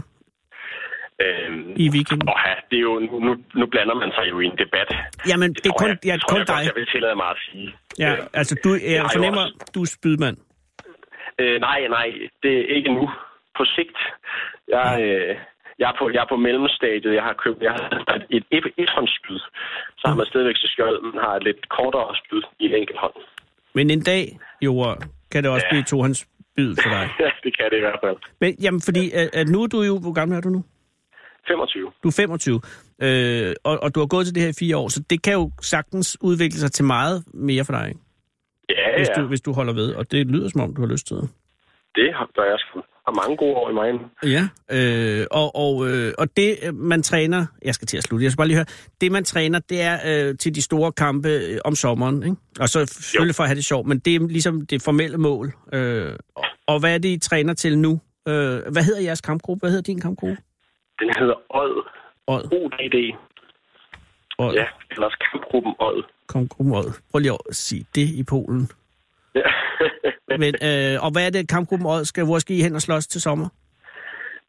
[1.24, 1.50] øh,
[1.84, 2.22] i Viking?
[2.32, 2.94] Og ja, det er jo,
[3.28, 4.90] nu, nu blander man sig jo i en debat.
[5.30, 6.66] Jamen, det er kun, jeg, ja, tror kun jeg, godt, dig.
[6.70, 7.70] Jeg vil tillade mig at sige.
[8.04, 10.38] Ja, Øh, altså du, jeg jeg fornemmer, også- du er spydmand.
[11.42, 12.08] Øh, nej, nej,
[12.44, 13.06] det er ikke nu.
[13.58, 13.98] På sigt.
[14.76, 15.36] Jeg, øh,
[15.80, 17.14] jeg, er på, jeg er på mellemstadiet.
[17.20, 17.88] Jeg har købt jeg har
[18.30, 19.40] et, et, et håndsspyd.
[20.00, 23.00] Så har man stadigvæk til skjold, men har et lidt kortere spyd i en enkelt
[23.00, 23.14] hånd.
[23.76, 24.96] Men en dag, jo,
[25.32, 25.74] kan det også Ja.
[25.74, 27.10] blive tohåndsspyd for dig.
[27.20, 28.18] Ja, det kan det i hvert fald.
[28.42, 30.00] Men jamen, fordi at, at nu er du jo...
[30.00, 30.64] Hvor gammel er du nu?
[31.48, 31.92] 25.
[32.04, 32.62] Du er 25,
[33.02, 35.34] øh, og, og du har gået til det her i fire år, så det kan
[35.34, 38.00] jo sagtens udvikle sig til meget mere for dig, ikke?
[38.70, 39.22] Ja, Hvis, ja.
[39.22, 39.94] du, hvis du holder ved.
[39.94, 41.30] Og det lyder som om, du har lyst til det.
[41.96, 42.82] Det har gør jeg sgu.
[43.06, 43.88] Har mange gode år i mig.
[44.24, 48.24] Ja, øh, og, og, øh, og det øh, man træner, jeg skal til at slutte,
[48.24, 48.66] jeg skal bare lige høre,
[49.02, 52.36] det man træner, det er øh, til de store kampe øh, om sommeren, ikke?
[52.60, 55.54] Og så selvfølgelig for at have det sjovt, men det er ligesom det formelle mål.
[55.74, 58.00] Øh, og, og hvad er det, I træner til nu?
[58.28, 58.34] Øh,
[58.72, 59.60] hvad hedder jeres kampgruppe?
[59.60, 60.38] Hvad hedder din kampgruppe?
[61.00, 61.76] Den hedder Odd.
[62.28, 62.44] Odd.
[62.54, 62.98] ODD.
[64.38, 64.54] Odd.
[64.54, 66.04] Ja, ellers kampgruppen Odd.
[66.30, 66.92] Kampgruppen Odd.
[67.12, 68.72] Prøv lige at sige det i Polen.
[69.36, 69.50] Ja.
[70.42, 72.26] Men, øh, og hvad er det, kampgruppen Odd skal?
[72.26, 73.48] Hvor skal I hen og slås til sommer?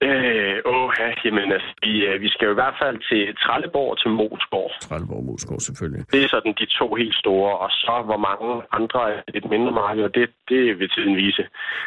[0.08, 3.90] Øh, åh, ja, jamen, altså, vi, øh, vi skal jo i hvert fald til Trelleborg
[3.92, 4.66] og til Moskov.
[4.86, 6.02] Trelleborg Moskov, selvfølgelig.
[6.12, 9.72] Det er sådan de to helt store, og så hvor mange andre er lidt mindre
[9.82, 11.42] markeder, det, det vil tiden vise.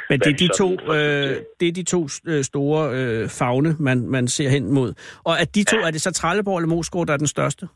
[0.10, 3.30] Men det er de to, sådan får øh, det er de to øh, store øh,
[3.40, 4.90] fagne, man, man ser hen mod.
[5.24, 5.88] Og at de to, ja.
[5.88, 7.68] er det så Trelleborg eller Moskov, der er den største?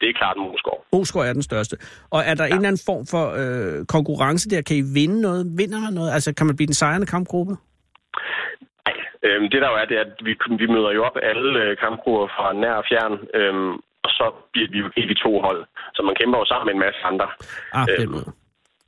[0.00, 0.78] Det er klart Moskov.
[0.92, 1.76] Moskov er den største.
[2.10, 2.50] Og er der ja.
[2.50, 4.62] en eller anden form for øh, konkurrence der?
[4.62, 5.46] Kan I vinde noget?
[5.58, 6.10] Vinder man noget?
[6.12, 7.56] Altså, kan man blive den sejrende kampgruppe?
[9.26, 11.76] Øhm, det der jo er, det er, at vi, vi møder jo op alle øh,
[11.84, 13.74] kampgrupper fra nær og fjern, øhm,
[14.06, 15.60] og så bliver vi jo helt i to hold.
[15.94, 17.28] Så man kæmper jo sammen med en masse andre.
[17.78, 18.24] Ah, Øhm.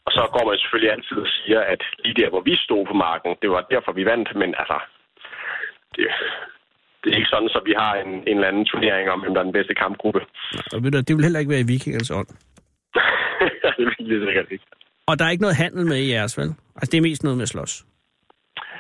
[0.07, 2.95] Og så går man selvfølgelig altid og siger, at lige der, hvor vi stod på
[3.07, 4.29] marken, det var derfor, vi vandt.
[4.41, 4.79] Men altså,
[5.95, 6.05] det,
[7.01, 9.41] det er ikke sådan, så vi har en, en eller anden turnering om, hvem der
[9.41, 10.21] er den bedste kampgruppe.
[10.75, 12.31] Og ved du, det vil heller ikke være i vikingernes ånd.
[13.77, 14.67] det vil jeg sikkert ikke.
[15.07, 16.51] Og der er ikke noget handel med i jeres, vel?
[16.77, 17.85] Altså, det er mest noget med at slås.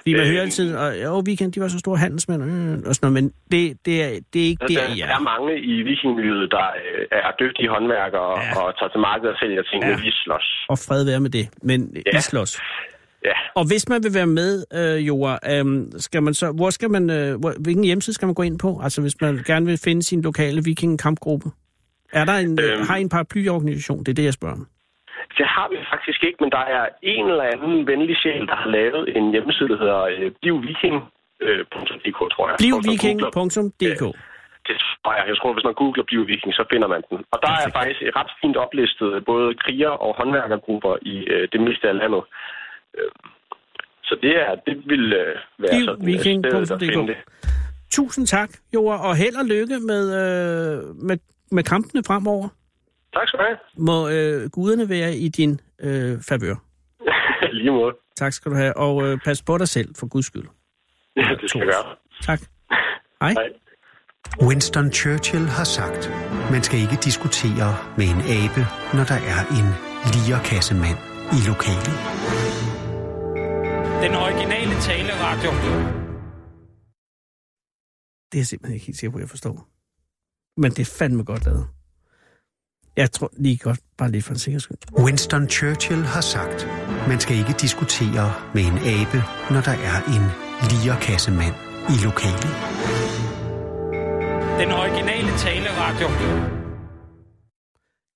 [0.01, 2.95] Fordi man Øh, hører altid, og jo, weekend, de var så store handelsmænd, øh, og
[2.95, 5.15] sådan noget, men det, det, er, det er ikke der, Der, I der er.
[5.17, 8.61] er mange i vikingmiljøet, der øh, er dygtige håndværkere og, Ja.
[8.61, 9.97] og tager til markedet og sælger ting, Ja.
[9.97, 10.49] vi slås.
[10.69, 12.19] Og fred være med det, men ja.
[12.19, 12.59] I slås.
[13.25, 15.65] Ja, Og hvis man vil være med, øh, Joa, øh,
[15.99, 18.81] skal man så, hvor skal man, øh, hvor, hvilken hjemmeside skal man gå ind på?
[18.83, 21.51] Altså hvis man gerne vil finde sin lokale vikingkampgruppe.
[22.13, 22.87] Er der en, øh, Øhm.
[22.87, 23.99] har I en paraplyorganisation?
[23.99, 24.67] Det er det, jeg spørger om.
[25.39, 28.71] Det har vi faktisk ikke, men der er en eller anden venlig sjæl, der har
[28.79, 32.57] lavet en hjemmeside, der hedder øh, blivviking.dk, tror jeg.
[32.63, 34.03] Blivviking.dk
[34.69, 35.25] Det tror jeg.
[35.31, 37.19] Jeg tror, hvis man googler Bliv Viking, så finder man den.
[37.33, 41.61] Og der er faktisk et ret fint oplistet både kriger- og håndværkergrupper i øh, det
[41.61, 42.23] meste af landet.
[42.99, 43.11] Øh,
[44.09, 46.85] Så det er det vil øh, være Bliv sådan Viking et sted, der punktum dk.
[46.93, 47.17] finder det.
[47.91, 51.17] Tusind tak, Joa, og held og lykke med, øh, med,
[51.51, 52.49] med kampene fremover.
[53.15, 53.59] Tak skal du have.
[53.77, 56.55] Må øh, guderne være i din øh, favør.
[57.59, 57.95] Lige måde.
[58.17, 60.47] Tak skal du have, og øh, pas på dig selv, for guds skyld.
[61.17, 61.97] Ja, det skal jeg gøre.
[62.23, 62.41] Tak.
[63.21, 63.33] Hej.
[63.33, 63.49] Hej.
[64.49, 66.03] Winston Churchill har sagt,
[66.51, 68.63] man skal ikke diskutere med en abe,
[68.97, 69.69] når der er en
[70.15, 70.99] lierkassemand
[71.37, 71.97] i lokalet.
[74.05, 75.51] Den originale taleradio.
[78.29, 79.57] Det er jeg simpelthen ikke helt sikker på, at jeg forstår.
[80.57, 81.67] Men det er fandme godt lavet.
[82.97, 84.79] Jeg tror lige godt, bare lige for en sikkerheds skyld.
[84.99, 86.69] Winston Churchill har sagt,
[87.09, 89.19] man skal ikke diskutere med en abe,
[89.51, 90.25] når der er en
[90.71, 91.55] lierkassemand
[91.95, 92.53] i lokalet.
[94.61, 96.09] Den originale taleradio.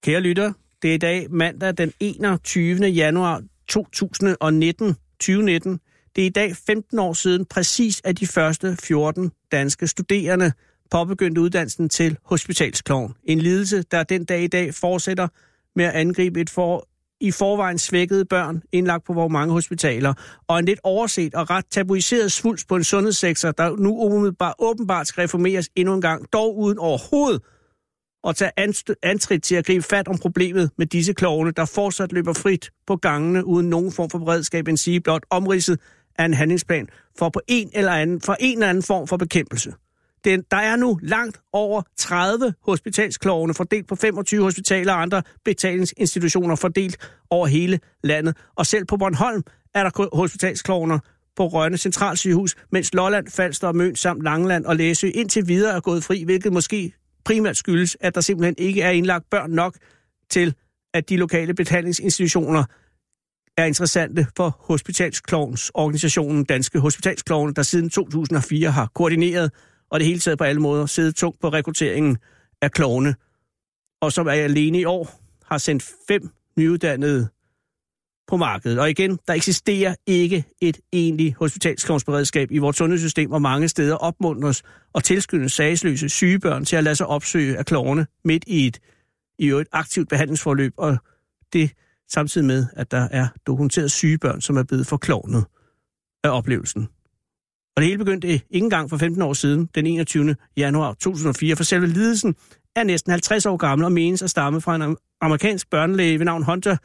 [0.04, 2.86] Kære lytter, det er i dag mandag den 21.
[2.86, 4.96] januar 2019.
[5.20, 5.80] 2019.
[6.16, 10.52] Det er i dag 15 år siden præcis at de første 14 danske studerende
[10.94, 13.14] påbegyndte uddannelsen til hospitalskloven.
[13.24, 15.28] En lidelse, der den dag i dag fortsætter
[15.76, 16.88] med at angribe et for,
[17.20, 20.14] i forvejen svækkede børn indlagt på vores mange hospitaler,
[20.48, 25.06] og en lidt overset og ret tabuiseret svulst på en sundhedssektor, der nu umiddelbart åbenbart
[25.06, 27.42] skal reformeres endnu en gang, dog uden overhovedet
[28.26, 28.52] at tage
[29.02, 32.96] antrit til at gribe fat om problemet med disse klovne, der fortsat løber frit på
[32.96, 35.80] gangene uden nogen form for beredskab, end sige blot omridset
[36.18, 39.72] af en handlingsplan for på en eller anden, for en eller anden form for bekæmpelse.
[40.24, 46.56] Den, der er nu langt over 30 hospitalsklovene fordelt på 25 hospitaler og andre betalingsinstitutioner
[46.56, 46.96] fordelt
[47.30, 48.36] over hele landet.
[48.54, 49.42] Og selv på Bornholm
[49.74, 50.98] er der hospitalsklovner
[51.36, 55.80] på Rønne Centralsygehus, mens Lolland, Falster og Møn samt Langeland og Læsø indtil videre er
[55.80, 56.92] gået fri, hvilket måske
[57.24, 59.76] primært skyldes, at der simpelthen ikke er indlagt børn nok
[60.30, 60.54] til,
[60.94, 62.64] at de lokale betalingsinstitutioner
[63.56, 69.50] er interessante for Hospitalsklovens organisationen Danske Hospitalsklovene, der siden 2004 har koordineret
[69.94, 72.18] og det hele taget på alle måder siddet tungt på rekrutteringen
[72.62, 73.14] af klovne,
[74.00, 77.28] og som er alene i år har sendt fem nyuddannede
[78.28, 78.80] på markedet.
[78.80, 84.62] Og igen, der eksisterer ikke et egentligt hospitalsklovnsberedskab i vores sundhedssystem, og mange steder opmuntres
[84.92, 88.78] og tilskyndes sagsløse sygebørn til at lade sig opsøge af klovne midt i et,
[89.38, 90.96] i et aktivt behandlingsforløb, og
[91.52, 91.70] det
[92.08, 95.44] samtidig med, at der er dokumenteret sygebørn, som er blevet forklovnet
[96.24, 96.88] af oplevelsen.
[97.76, 100.36] Og det hele begyndte øh, ikke engang for 15 år siden, den 21.
[100.56, 102.34] januar 2004, for selve lidelsen
[102.76, 106.42] er næsten 50 år gammel og menes at stamme fra en amerikansk børnelæge ved navn
[106.42, 106.76] Hunter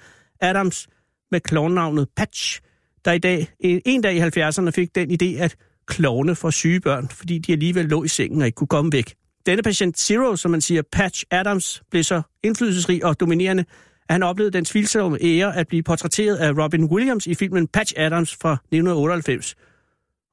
[0.42, 0.88] Adams
[1.32, 2.62] med klovnavnet Patch,
[3.06, 5.56] der i dag, en dag i 70'erne fik den idé at
[5.88, 9.14] klovne for syge børn, fordi de alligevel lå i sengen og ikke kunne komme væk.
[9.46, 13.66] Denne patient Zero, som man siger, Patch Adams, blev så indflydelsesrig og dominerende,
[14.10, 17.94] at han oplevede den tvivlsomme ære at blive portrætteret af Robin Williams i filmen Patch
[17.98, 19.56] Adams fra 1998.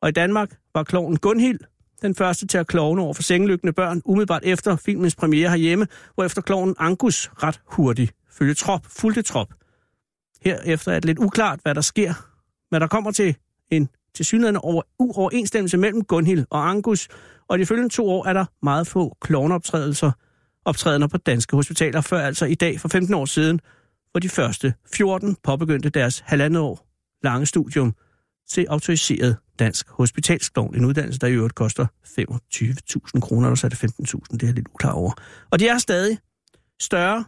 [0.02, 1.58] Og i Danmark var kloven Gunhild
[2.02, 6.24] den første til at klovne over for sengelygtende børn, umiddelbart efter filmens premiere herhjemme, hvor
[6.24, 9.54] efter kloven Angus ret hurtigt følge trop, fulgte trop.
[10.42, 12.14] Herefter er det lidt uklart, hvad der sker,
[12.70, 13.36] men der kommer til
[13.70, 17.08] en tilsyneladende over, uoverensstemmelse mellem Gunhild og Angus,
[17.48, 20.12] og de følgende to år er der meget få klovneoptrædelser
[20.64, 23.60] optrædener på danske hospitaler, før altså i dag for 15 år siden,
[24.10, 26.86] hvor de første 14 påbegyndte deres halvandet år
[27.22, 27.94] lange studium
[28.48, 30.74] til autoriseret dansk hospitalsklovn.
[30.74, 34.46] En uddannelse, der i øvrigt koster 25.000 kroner, og så er det 15.000, det er
[34.46, 35.12] jeg lidt uklar over.
[35.50, 36.18] Og de er stadig
[36.80, 37.24] større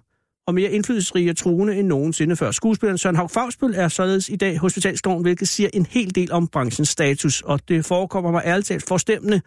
[0.46, 2.50] og mere indflydelsesrige og truende end nogensinde før.
[2.50, 6.48] Skuespilleren Søren Haug Fagsbøl er således i dag hospitalsklovn, hvilket siger en hel del om
[6.48, 9.40] branchens status, og det forekommer mig ærligt talt forstemmende,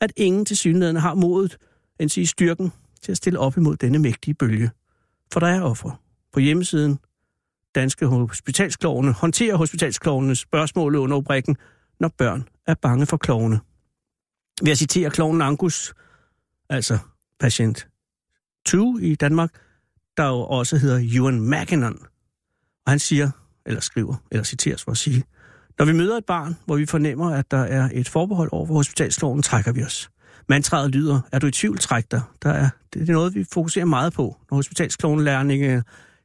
[0.00, 1.56] at ingen til synligheden har modet,
[2.00, 4.70] end sige styrken, til at stille op imod denne mægtige bølge.
[5.32, 5.96] For der er ofre.
[6.32, 6.98] På hjemmesiden
[7.74, 11.56] Danske Hospitalsklovene håndterer hospitalsklovenes spørgsmål under rubrikken,
[12.00, 13.60] når børn er bange for klovne.
[14.62, 15.94] Ved at citere klovnen Angus,
[16.68, 16.98] altså
[17.40, 17.88] patient
[18.66, 19.50] 2 i Danmark,
[20.16, 21.98] der jo også hedder Ewan Mackinnon.
[22.86, 23.30] Og han siger,
[23.66, 25.24] eller skriver, eller citeres for at sige,
[25.78, 28.74] når vi møder et barn, hvor vi fornemmer, at der er et forbehold over for
[28.74, 30.10] hospitalsloven, trækker vi os.
[30.48, 32.22] Mantraet lyder, er du i tvivl, træk dig.
[32.42, 35.82] Der er, det er noget, vi fokuserer meget på, når hospitalsklovnelærlinge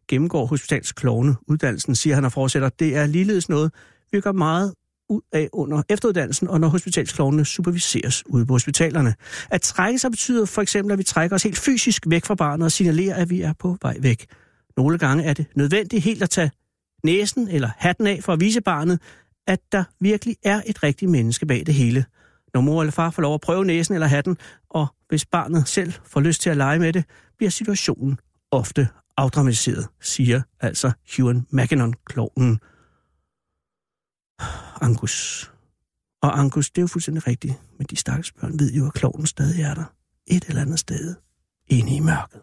[0.07, 2.69] gennemgår hospitalsklovne uddannelsen, siger han og fortsætter.
[2.69, 3.71] Det er ligeledes noget,
[4.11, 4.73] vi gør meget
[5.09, 9.15] ud af under efteruddannelsen, og når hospitalsklovnene superviseres ude på hospitalerne.
[9.49, 12.65] At trække sig betyder for eksempel, at vi trækker os helt fysisk væk fra barnet
[12.65, 14.25] og signalerer, at vi er på vej væk.
[14.77, 16.51] Nogle gange er det nødvendigt helt at tage
[17.03, 18.99] næsen eller hatten af for at vise barnet,
[19.47, 22.05] at der virkelig er et rigtigt menneske bag det hele.
[22.53, 24.37] Når mor eller far får lov at prøve næsen eller hatten,
[24.69, 27.03] og hvis barnet selv får lyst til at lege med det,
[27.37, 28.19] bliver situationen
[28.51, 28.87] ofte
[29.17, 32.59] afdramatiseret, siger altså Hewan McKinnon, klovnen
[34.81, 35.51] Angus.
[36.21, 39.25] Og Angus, det er jo fuldstændig rigtigt, men de stakkels børn ved jo, at kloven
[39.25, 39.85] stadig er der.
[40.27, 41.15] Et eller andet sted.
[41.67, 42.41] Inde i mørket.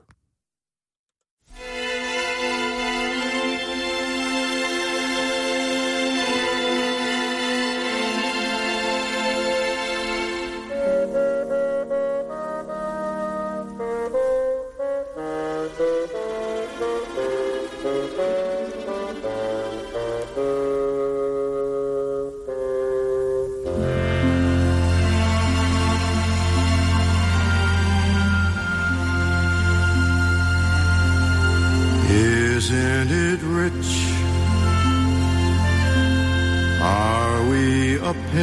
[38.35, 38.41] Me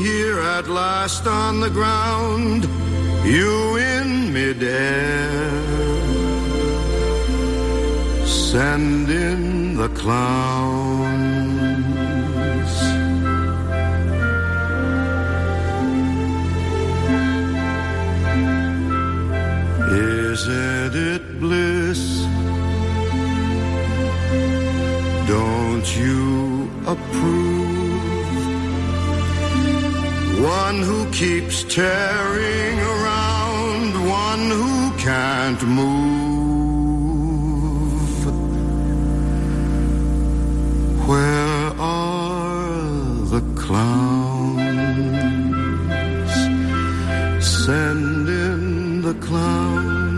[0.00, 2.64] here at last on the ground,
[3.24, 5.38] you in midair.
[8.26, 11.37] Send in the clowns.
[26.88, 27.68] Approve?
[30.40, 36.18] One who keeps tearing around, one who can't move.
[41.08, 42.86] Where are
[43.34, 44.58] the clowns?
[47.66, 50.08] Send in the clowns.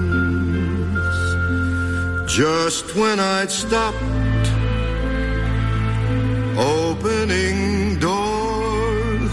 [2.31, 4.10] Just when I'd stopped
[6.61, 9.33] opening doors,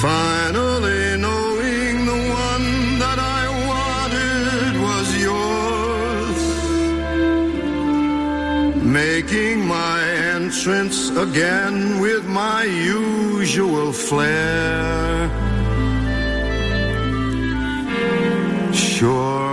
[0.00, 6.38] finally knowing the one that I wanted was yours,
[8.84, 10.00] making my
[10.34, 15.30] entrance again with my usual flair.
[18.74, 19.45] Sure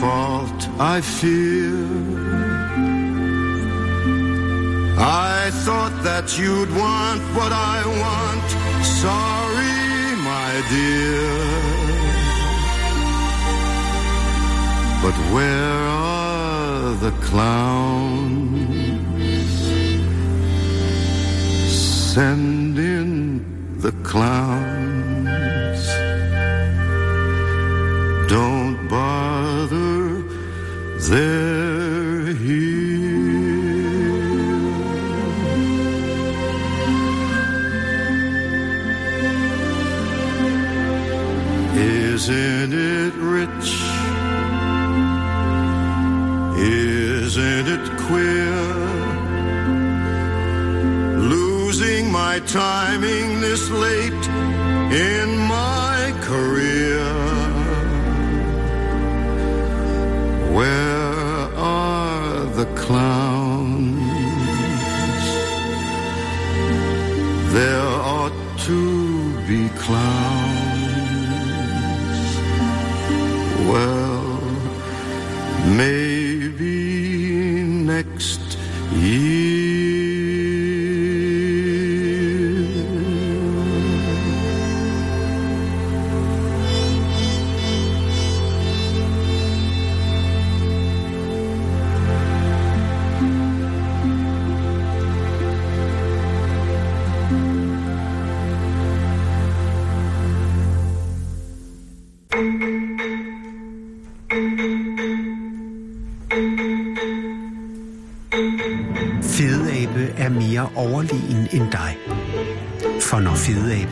[0.00, 1.74] fault, I fear.
[4.96, 8.48] I thought that you'd want what I want.
[9.02, 11.84] Sorry, my dear.
[15.04, 18.64] But where are the clowns?
[22.14, 23.10] Send in
[23.80, 25.84] the clowns.
[28.28, 29.23] Don't bother,
[31.08, 32.73] there he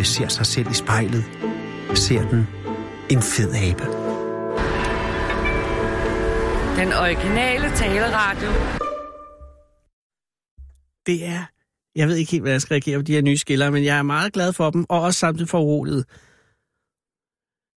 [0.03, 1.25] fedeabe ser sig selv i spejlet,
[1.95, 2.47] ser den
[3.11, 3.85] en fed abe.
[6.81, 8.49] Den originale taleradio.
[11.07, 11.45] Det er...
[11.97, 13.99] Jeg ved ikke helt, hvad jeg skal reagere på de her nye skiller, men jeg
[13.99, 16.05] er meget glad for dem, og også samtidig foruroliget.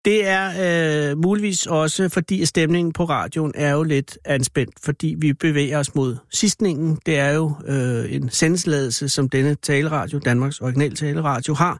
[0.05, 5.33] Det er øh, muligvis også, fordi stemningen på radioen er jo lidt anspændt, fordi vi
[5.33, 6.99] bevæger os mod sidstningen.
[7.07, 11.79] Det er jo øh, en sendesladelse, som denne taleradio, Danmarks originale taleradio, har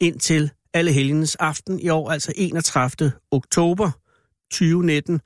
[0.00, 3.12] indtil alle helgens aften i år, altså 31.
[3.30, 3.90] oktober
[4.50, 5.20] 2019.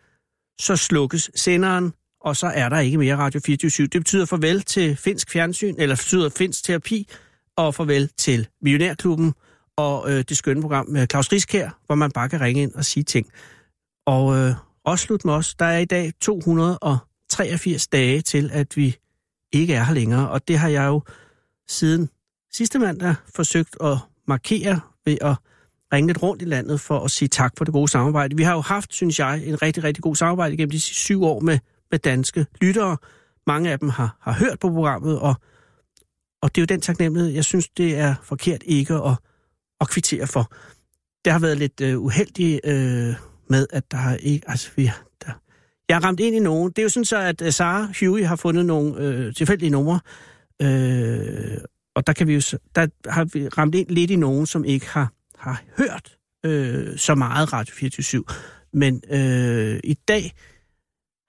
[0.61, 4.97] Så slukkes senderen, og så er der ikke mere Radio 24 Det betyder farvel til
[4.97, 7.09] finsk fjernsyn, eller betyder finsk terapi,
[7.57, 9.35] og farvel til Millionærklubben,
[9.77, 12.85] og øh, det skønne program med Claus Riskær, hvor man bare kan ringe ind og
[12.85, 13.27] sige ting.
[14.07, 14.55] Og øh,
[14.85, 15.55] også slut med os.
[15.55, 18.97] Der er i dag 283 dage til, at vi
[19.53, 21.03] ikke er her længere, og det har jeg jo
[21.69, 22.11] siden
[22.53, 23.99] sidste mandag forsøgt at
[24.29, 25.37] markere ved at
[25.93, 28.37] ringe lidt rundt i landet for at sige tak for det gode samarbejde.
[28.37, 31.23] Vi har jo haft, synes jeg, en rigtig, rigtig god samarbejde gennem de sidste syv
[31.23, 31.59] år med,
[31.91, 32.97] med danske lyttere.
[33.47, 35.35] mange af dem har, har hørt på programmet, og,
[36.43, 39.17] og det er jo den taknemmelighed, jeg synes, det er forkert ikke at,
[39.81, 40.53] at kvittere for.
[41.25, 43.15] Det har været lidt øh, uheldigt øh,
[43.49, 44.51] med, at der har ikke...
[44.51, 44.91] Altså, vi,
[45.25, 45.33] der,
[45.89, 46.71] jeg har ramt ind i nogen.
[46.71, 50.01] Det er jo sådan så, at øh, Sara Huey har fundet nogle øh, tilfældige numre,
[50.63, 51.59] øh,
[51.99, 52.41] og der, kan vi jo,
[52.75, 57.15] der har vi ramt ind lidt i nogen, som ikke har, har hørt øh, så
[57.15, 58.25] meget Radio 24
[58.73, 60.33] Men øh, i dag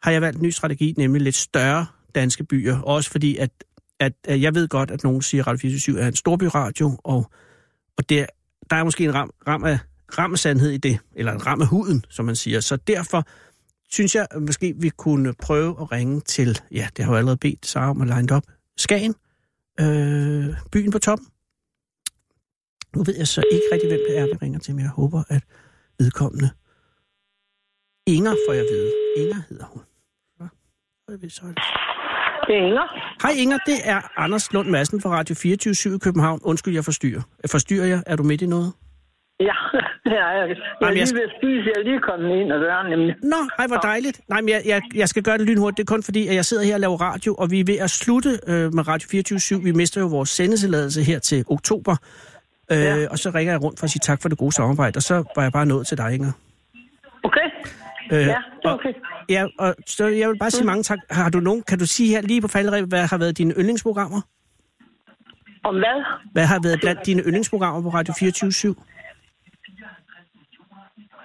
[0.04, 2.82] har jeg valgt en ny strategi, nemlig lidt større danske byer.
[2.82, 3.50] Også fordi, at,
[4.00, 7.32] at, at jeg ved godt, at nogen siger, at Radio 24 er en storbyradio, og,
[7.98, 8.26] og det,
[8.70, 9.80] der er måske en ram, ram, af,
[10.18, 12.60] ram af sandhed i det, eller en ram af huden, som man siger.
[12.60, 13.28] Så derfor
[13.90, 17.18] synes jeg, at måske vi kunne prøve at ringe til, ja, det har jeg jo
[17.18, 18.44] allerede bedt Sara om at line op,
[18.78, 19.16] Skagen,
[19.82, 21.28] øh, byen på toppen.
[22.96, 25.24] Nu ved jeg så ikke rigtig, hvem det er, vi ringer til, men jeg håber,
[25.30, 25.44] at
[26.00, 26.50] vedkommende
[28.08, 28.92] Inger får jeg vide.
[29.18, 29.82] Inger hedder hun.
[31.22, 31.42] Det- så.
[32.48, 32.88] Det er Inger.
[33.22, 36.40] Hej Inger, det er Anders Lund Madsen fra Radio 24 i København.
[36.44, 37.22] Undskyld, jeg forstyrrer.
[37.52, 38.04] Forstyrrer jeg?
[38.06, 38.74] Er du midt i noget?
[39.46, 39.54] Ja,
[40.06, 40.50] er jeg.
[40.50, 41.64] Jeg er Jamen, jeg- lige ved at spise.
[41.66, 43.16] Jeg er lige kommet ind ad døren, nemlig.
[43.24, 44.22] Nå, ej, hvor dejligt.
[44.30, 45.78] Nej, men jeg, jeg, jeg skal gøre det lynhurtigt.
[45.78, 47.78] Det er kun fordi, at jeg sidder her og laver radio, og vi er ved
[47.78, 51.96] at slutte øh, med Radio 24 Vi mister jo vores sendetilladelse her til oktober.
[52.72, 53.08] Øh, Ja.
[53.12, 55.16] Og så ringer jeg rundt for at sige tak for det gode samarbejde, og så
[55.36, 56.32] var jeg bare nået til dig, Inger.
[57.24, 57.46] Okay?
[58.12, 58.94] Øh, Ja, det er og- okay.
[59.30, 61.00] Ja, og så jeg vil bare sige mange tak.
[61.12, 64.22] Har du nogen, kan du sige her lige på falderæb, hvad har været dine yndlingsprogrammer?
[65.64, 66.04] Om hvad?
[66.34, 68.52] Hvad har været blandt dine yndlingsprogrammer på Radio 24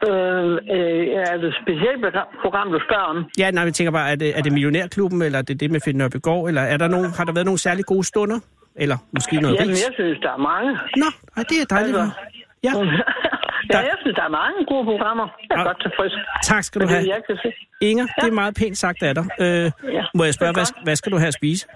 [0.09, 2.01] Øh, øh, er det et specielt
[2.43, 3.19] program- du spørger om?
[3.39, 5.81] Ja, nej, jeg tænker bare, er det, er det Millionærklubben, eller er det det med
[5.85, 8.39] Finn Nørbegaard, eller er der nogen, har der været nogle særlig gode stunder?
[8.77, 9.85] Eller måske noget Jamen, ris?
[9.87, 10.71] jeg synes, der er mange.
[11.03, 11.97] Nå, ej, det er dejligt.
[11.97, 12.21] Altså-
[12.67, 12.73] Ja,
[13.73, 15.27] ja, jeg synes, der er mange gode programmer.
[15.51, 15.67] Jeg er Ja.
[15.67, 16.13] godt tilfreds.
[16.45, 17.05] tak skal du have.
[17.15, 17.53] jeg kan se.
[17.81, 19.25] Inger, det er meget pænt sagt af dig.
[19.41, 21.67] Øh, Ja, må jeg spørge, hvad, hvad skal du have at spise?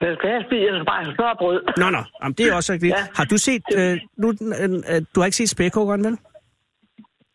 [0.00, 1.60] Jeg skal have spist, jeg skal bare have smørbrød.
[1.82, 2.94] Nå, nå, jamen, det er også rigtigt.
[2.98, 3.02] Ja.
[3.16, 4.28] Har du set, øh, nu,
[4.62, 6.16] øh, øh, du har ikke set spækhuggeren, vel?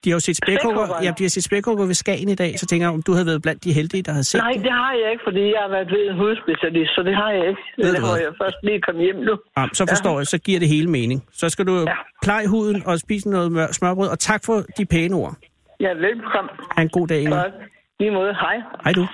[0.06, 2.66] De har jo set spækhugger, ja, de har set spækhugger ved Skagen i dag, så
[2.66, 4.64] tænker jeg, om du havde været blandt de heldige, der havde set Nej, det.
[4.64, 7.48] det har jeg ikke, fordi jeg har været ved en hudspecialist, så det har jeg
[7.50, 7.62] ikke.
[7.78, 8.20] Ved det hvad?
[8.28, 9.38] jeg først lige komme hjem nu.
[9.58, 11.26] Ja, så forstår jeg, så giver det hele mening.
[11.34, 11.82] Så skal du ja.
[11.82, 11.96] Ja.
[12.24, 15.36] pleje huden og spise noget mør- smørbrød, og tak for de pæne ord.
[15.80, 16.52] Ja, velkommen.
[16.76, 17.42] Ha' en god dag, Inger.
[17.44, 17.54] Godt.
[18.00, 18.34] Lige måde.
[18.34, 18.56] Hej.
[18.84, 19.08] Hej du.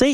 [0.00, 0.10] Se,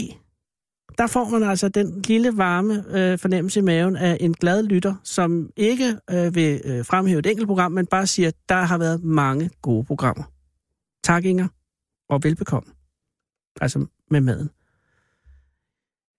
[1.01, 4.95] der får man altså den lille varme øh, fornemmelse i maven af en glad lytter,
[5.05, 8.79] som ikke øh, vil øh, fremhæve et enkelt program, men bare siger, at der har
[8.79, 10.25] været mange gode programmer.
[11.05, 11.49] Tak, Inger,
[12.09, 12.73] og velbekomme.
[13.61, 14.51] Altså med maden.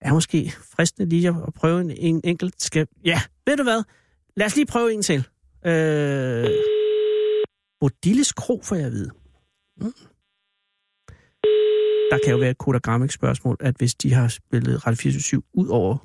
[0.00, 2.88] Er måske fristende lige at prøve en, en enkelt skæb.
[3.04, 3.82] Ja, ved du hvad?
[4.36, 5.26] Lad os lige prøve en til.
[5.66, 6.46] Øh...
[7.80, 9.10] Bodilles Kro, får jeg at vide.
[9.76, 9.92] Mm.
[12.12, 15.96] Der kan jo være et kodagrammic-spørgsmål, at hvis de har spillet Radio 24 ud over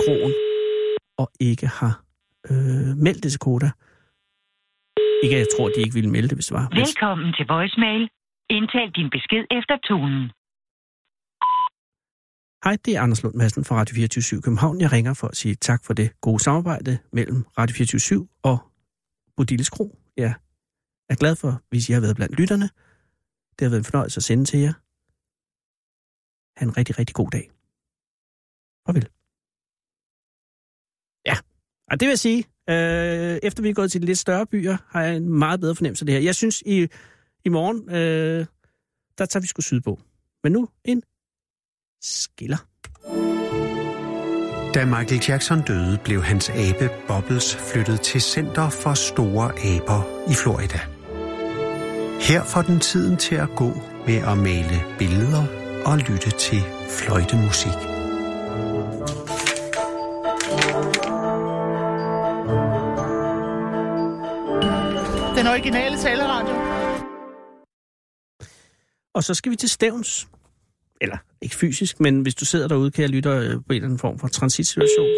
[0.00, 0.32] krogen,
[1.18, 2.02] og ikke har
[2.50, 3.70] øh, meldt det til Koda.
[5.22, 6.66] Ikke, at jeg tror, at de ikke ville melde det, hvis det var.
[6.82, 8.02] Velkommen til voicemail.
[8.50, 10.24] Indtal din besked efter tonen.
[12.64, 14.80] Hej, det er Anders Lund Madsen fra Radio 24 København.
[14.80, 18.58] Jeg ringer for at sige tak for det gode samarbejde mellem Radio 24 og
[19.36, 19.98] Bodilles Kro.
[20.16, 20.34] Jeg
[21.08, 22.68] er glad for, hvis I har været blandt lytterne.
[23.56, 24.72] Det har været en fornøjelse at sende til jer.
[26.56, 27.50] Ha' en rigtig, rigtig god dag.
[28.86, 29.08] Farvel.
[31.26, 31.36] Ja,
[31.90, 35.02] og det vil sige, øh, efter vi er gået til de lidt større byer, har
[35.02, 36.22] jeg en meget bedre fornemmelse af det her.
[36.22, 36.88] Jeg synes, i,
[37.44, 38.46] i morgen, øh,
[39.18, 40.00] der tager vi sgu sydpå.
[40.42, 41.02] Men nu en
[42.02, 42.68] skiller.
[44.74, 50.34] Da Michael Jackson døde, blev hans abe Bobbles flyttet til Center for Store Aber i
[50.34, 50.80] Florida.
[52.20, 53.70] Her får den tiden til at gå
[54.06, 57.78] med at male billeder og lytte til fløjtemusik.
[65.38, 66.54] Den originale taleradio.
[69.14, 70.28] Og så skal vi til Stævns.
[71.00, 73.84] Eller ikke fysisk, men hvis du sidder derude, kan jeg lytte øh, på en eller
[73.84, 75.08] anden form for transitsituation,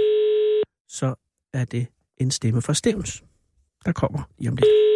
[0.89, 1.15] så
[1.53, 3.25] er det en stemme fra Stævns,
[3.85, 4.88] der kommer lige om lidt.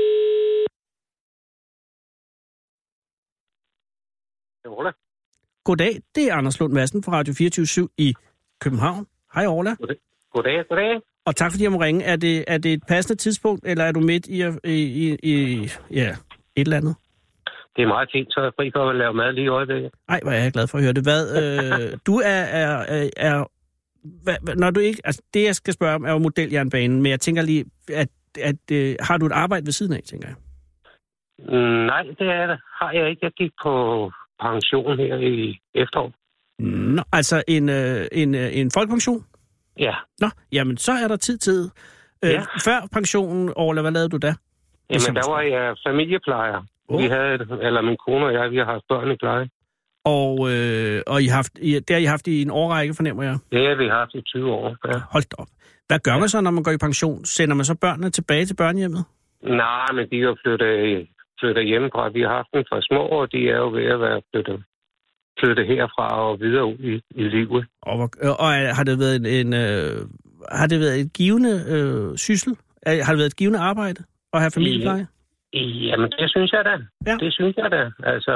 [5.64, 8.14] Goddag, det er Anders Lund Madsen fra Radio 24 i
[8.60, 9.06] København.
[9.34, 9.74] Hej Orla,
[10.32, 11.00] Goddag, goddag.
[11.26, 12.04] og tak fordi jeg må ringe.
[12.04, 15.68] Er det, er det et passende tidspunkt, eller er du midt i, i, i, i
[15.90, 16.10] ja,
[16.56, 16.96] et eller andet?
[17.76, 19.90] Det er meget fint, så er jeg fri for at lave mad lige i øjeblikket.
[20.08, 21.02] Ej, hvor er jeg glad for at høre det.
[21.02, 23.44] Hvad, øh, du er, er, er,
[24.24, 27.10] hvad, hvad, når du ikke, altså det jeg skal spørge om er jo modeljernbanen, men
[27.10, 28.08] jeg tænker lige, at,
[28.40, 30.36] at øh, har du et arbejde ved siden af, tænker jeg?
[31.38, 32.58] Mm, nej, det er det.
[32.80, 33.20] Har jeg ikke.
[33.22, 33.72] Jeg gik på
[34.40, 36.14] pension her i efteråret.
[36.96, 39.24] Nå, altså en, øh, en, øh, en folkepension?
[39.78, 39.94] Ja.
[40.20, 41.70] Nå, jamen så er der tid til.
[42.24, 42.42] Øh, Ja.
[42.64, 44.34] Før pensionen, Orla, hvad lavede du da?
[44.90, 46.60] Jamen, der var jeg familieplejer.
[46.88, 47.02] Åh.
[47.02, 47.32] Vi havde,
[47.66, 49.48] eller min kone og jeg, vi har haft børn i pleje.
[50.04, 53.22] Og, øh, og I har haft, I, det har I haft i en årrække, fornemmer
[53.22, 53.38] jeg.
[53.52, 54.76] Det har vi haft i 20 år.
[54.88, 55.00] Ja.
[55.10, 55.46] Hold op.
[55.88, 57.24] Hvad gør man så, når man går i pension?
[57.24, 59.04] Sender man så børnene tilbage til børnehjemmet?
[59.42, 61.08] Nej, men de er jo flyttet,
[61.42, 62.08] flyttet hjemmefra.
[62.16, 64.58] Vi har haft dem fra små, og de er jo ved at være flyttet,
[65.40, 67.64] flyttet herfra og videre ud i, i livet.
[67.82, 68.08] Og, hvor,
[68.44, 69.96] og er- har det været en, en øh,
[70.60, 72.52] har det været et givende øh, syssel?
[72.86, 74.00] Har det været et givende arbejde
[74.34, 75.06] at have familiepleje?
[75.88, 76.74] Jamen, det synes jeg da.
[77.10, 77.16] Ja.
[77.24, 77.82] Det synes jeg da.
[78.12, 78.34] Altså,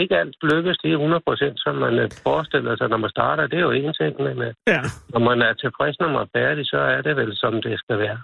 [0.00, 3.46] ikke alt lykkes det 100 procent, som man øh, forestiller sig, når man starter.
[3.46, 4.80] Det er jo en ting, men øh, Ja.
[5.14, 7.98] når man er tilfreds, når man er færdig, så er det vel, som det skal
[7.98, 8.18] være.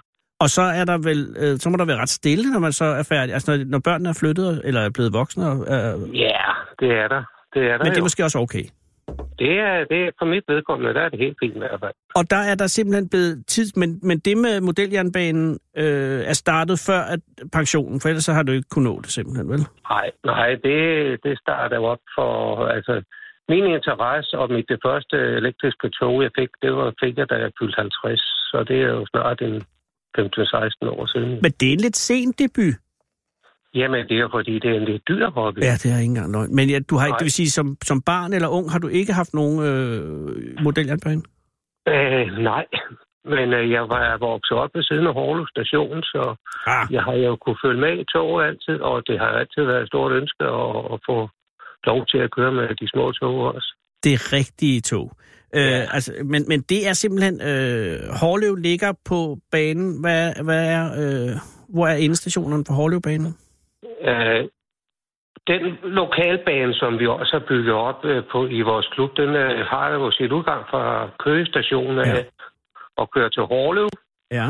[0.45, 2.85] Og så er der vel, øh, så må der være ret stille, når man så
[2.85, 3.33] er færdig.
[3.33, 5.43] Altså når, når børnene er flyttet eller er blevet voksne.
[5.51, 6.45] Og, øh, Ja,
[6.79, 7.23] det er der.
[7.53, 8.09] Det er der men det er jo.
[8.09, 8.65] måske også okay.
[9.39, 11.93] Det er, det er for mit vedkommende, der er det helt fint i hvert fald.
[12.15, 16.77] Og der er der simpelthen blevet tid, men, men det med modeljernbanen øh, er startet
[16.87, 17.19] før at
[17.53, 19.63] pensionen, for ellers så har du ikke kunnet nå det simpelthen, vel?
[19.89, 20.79] Nej, nej, det,
[21.23, 22.93] det starter op for, altså,
[23.49, 27.35] min interesse og mit det første elektriske tog, jeg fik, det var, fik jeg, da
[27.35, 28.19] jeg fyldte 50.
[28.51, 29.63] Så det er jo snart en
[30.19, 31.29] 15-16 år siden.
[31.43, 32.75] Men det er en lidt sen debut.
[33.75, 35.59] Jamen, det er fordi, det er en lidt dyr hobby.
[35.59, 36.55] Ja, det er ikke engang løgn.
[36.55, 38.87] Men ja, du har ikke, det vil sige, som, som barn eller ung, har du
[38.87, 41.21] ikke haft nogen øh, modeljernbane?
[41.93, 42.65] Øh, nej,
[43.33, 46.35] men øh, jeg var vokset op ved siden af Horlev station, så
[46.67, 46.85] Ah.
[46.95, 49.87] jeg har jo kunne følge med i toget altid, og det har altid været et
[49.87, 51.17] stort ønske at, at få
[51.89, 53.69] lov til at køre med de små tog også.
[54.03, 55.07] Det rigtige tog.
[55.55, 57.41] Øh, altså, men, men det er simpelthen...
[57.41, 60.01] Øh, Hårlev ligger på banen.
[60.01, 61.31] Hvad, hvad er, øh,
[61.69, 63.37] hvor er endestationerne på Hårlevbanen?
[64.01, 64.41] Øh,
[65.47, 69.65] den lokalbane, som vi også har bygget op øh, på i vores klub, den øh,
[69.71, 72.23] har jo sit udgang fra Køge station af Ja.
[72.97, 73.89] og kører til Hårlev,
[74.31, 74.47] Ja.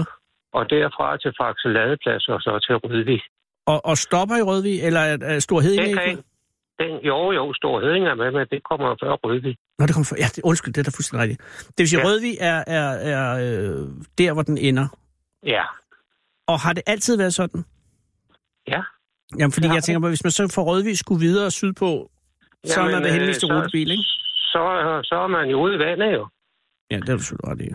[0.53, 3.21] og derfra til Faxe Ladeplads og så til Rydvig.
[3.67, 6.23] Og, og stopper i Rødvig, eller er, er Stor Heding Den kan,
[6.80, 9.55] den, jo, jo, Stor Heding er med, men det kommer før Rydvig.
[9.80, 11.41] Nå, det kommer for, ja, det, undskyld, det er da fuldstændig rigtigt.
[11.67, 12.03] Det vil sige, ja.
[12.07, 12.09] Ja.
[12.09, 14.88] Rødvig er, er, er øh, der, hvor den ender.
[15.45, 15.63] Ja,
[16.47, 17.65] Og har det altid været sådan?
[18.67, 18.82] ja.
[19.39, 22.11] Jamen, fordi har jeg tænker på, hvis man så fra Rødvig skulle videre sydpå,
[22.65, 24.03] så er Jamen, det øh, til så- rutebil, ikke?
[24.53, 24.61] Så,
[25.09, 26.28] så er man jo ude i vandet jo.
[26.91, 27.69] Ja, det er du selvfølgelig ret i.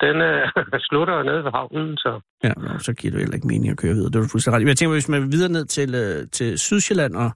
[0.00, 0.48] Den øh,
[0.88, 2.20] slutter nede ved havnen, så...
[2.44, 4.10] Ja, nå, så giver det heller ikke mening at køre videre.
[4.10, 4.68] Det er du fuldstændig ret i.
[4.68, 7.30] Jeg tænker, hvis man vil videre ned til, øh, til Sydsjælland og,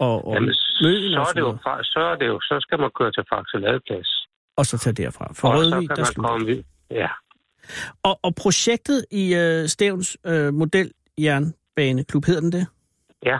[0.00, 2.56] og, og Jamen, så og, er så, det jo, fra- så er det jo, så
[2.60, 4.10] skal man køre til Faxe Ladeplads.
[4.56, 5.32] og så tage derfra.
[5.32, 6.30] For og så Rødvig, kan der man slutter.
[6.30, 7.08] komme vid- Ja.
[8.02, 12.66] Og, og projektet i øh, Stævns øh, modeljernbaneklub, hedder den det?
[13.24, 13.38] Ja.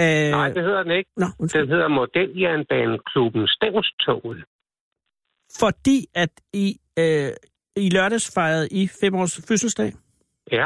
[0.00, 1.10] Øh, Nej, det hedder den ikke.
[1.16, 1.60] Nå, undskyld.
[1.62, 4.44] Den hedder Modeljernbaneklubben Stævnstoget.
[5.58, 7.28] Fordi at I, øh,
[7.76, 9.92] i lørdags fejrede I fem års fødselsdag,
[10.52, 10.64] Ja.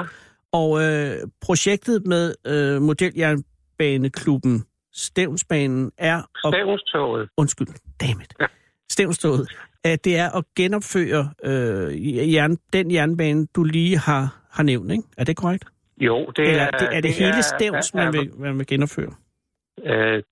[0.53, 4.65] og øh, projektet med øh, modeljernbaneklubben
[4.97, 6.17] Stævnsbanen er...
[6.17, 7.29] At, Stævnstoget.
[7.37, 7.67] undskyld,
[8.01, 8.35] dammit.
[8.41, 8.47] Ja.
[8.91, 9.49] Stævnstoget.
[9.85, 15.03] At det er at genopføre øh, jern, den jernbane, du lige har, har nævnt, ikke?
[15.19, 15.65] Er det korrekt?
[16.01, 16.71] Jo, det Eller er...
[16.73, 19.13] er det, er det hele Stævns, er- man vil, man vil genopføre?
[19.85, 20.23] Øh,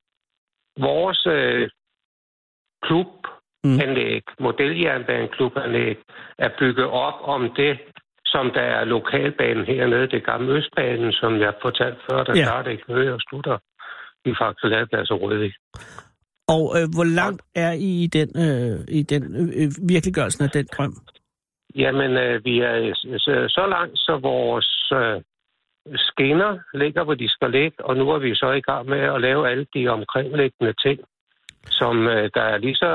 [0.81, 1.71] vores øh,
[2.87, 4.45] klubanlæg, mm.
[4.45, 5.97] modeljernbaneklubanlæg,
[6.39, 7.79] er bygget op om det,
[8.25, 12.45] som der er lokalbanen hernede, det gamle Østbanen, som jeg fortalte før, der ja.
[12.45, 13.59] starter i Køge og slutter
[14.25, 15.55] i Faxe Ladeplads og Rødvig.
[16.49, 20.51] Og øh, hvor langt er I i den, øh, i den øh, øh, virkeliggørelsen af
[20.51, 20.95] den drøm?
[21.75, 25.23] Jamen, øh, vi er så, så langt, så vores øh,
[25.97, 29.21] skinner ligger, hvor de skal ligge, og nu er vi så i gang med at
[29.21, 31.01] lave alle de omkringliggende ting,
[31.71, 32.91] som øh, der er lige så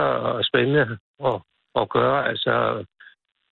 [0.49, 1.41] spændende at,
[1.75, 2.85] at gøre, altså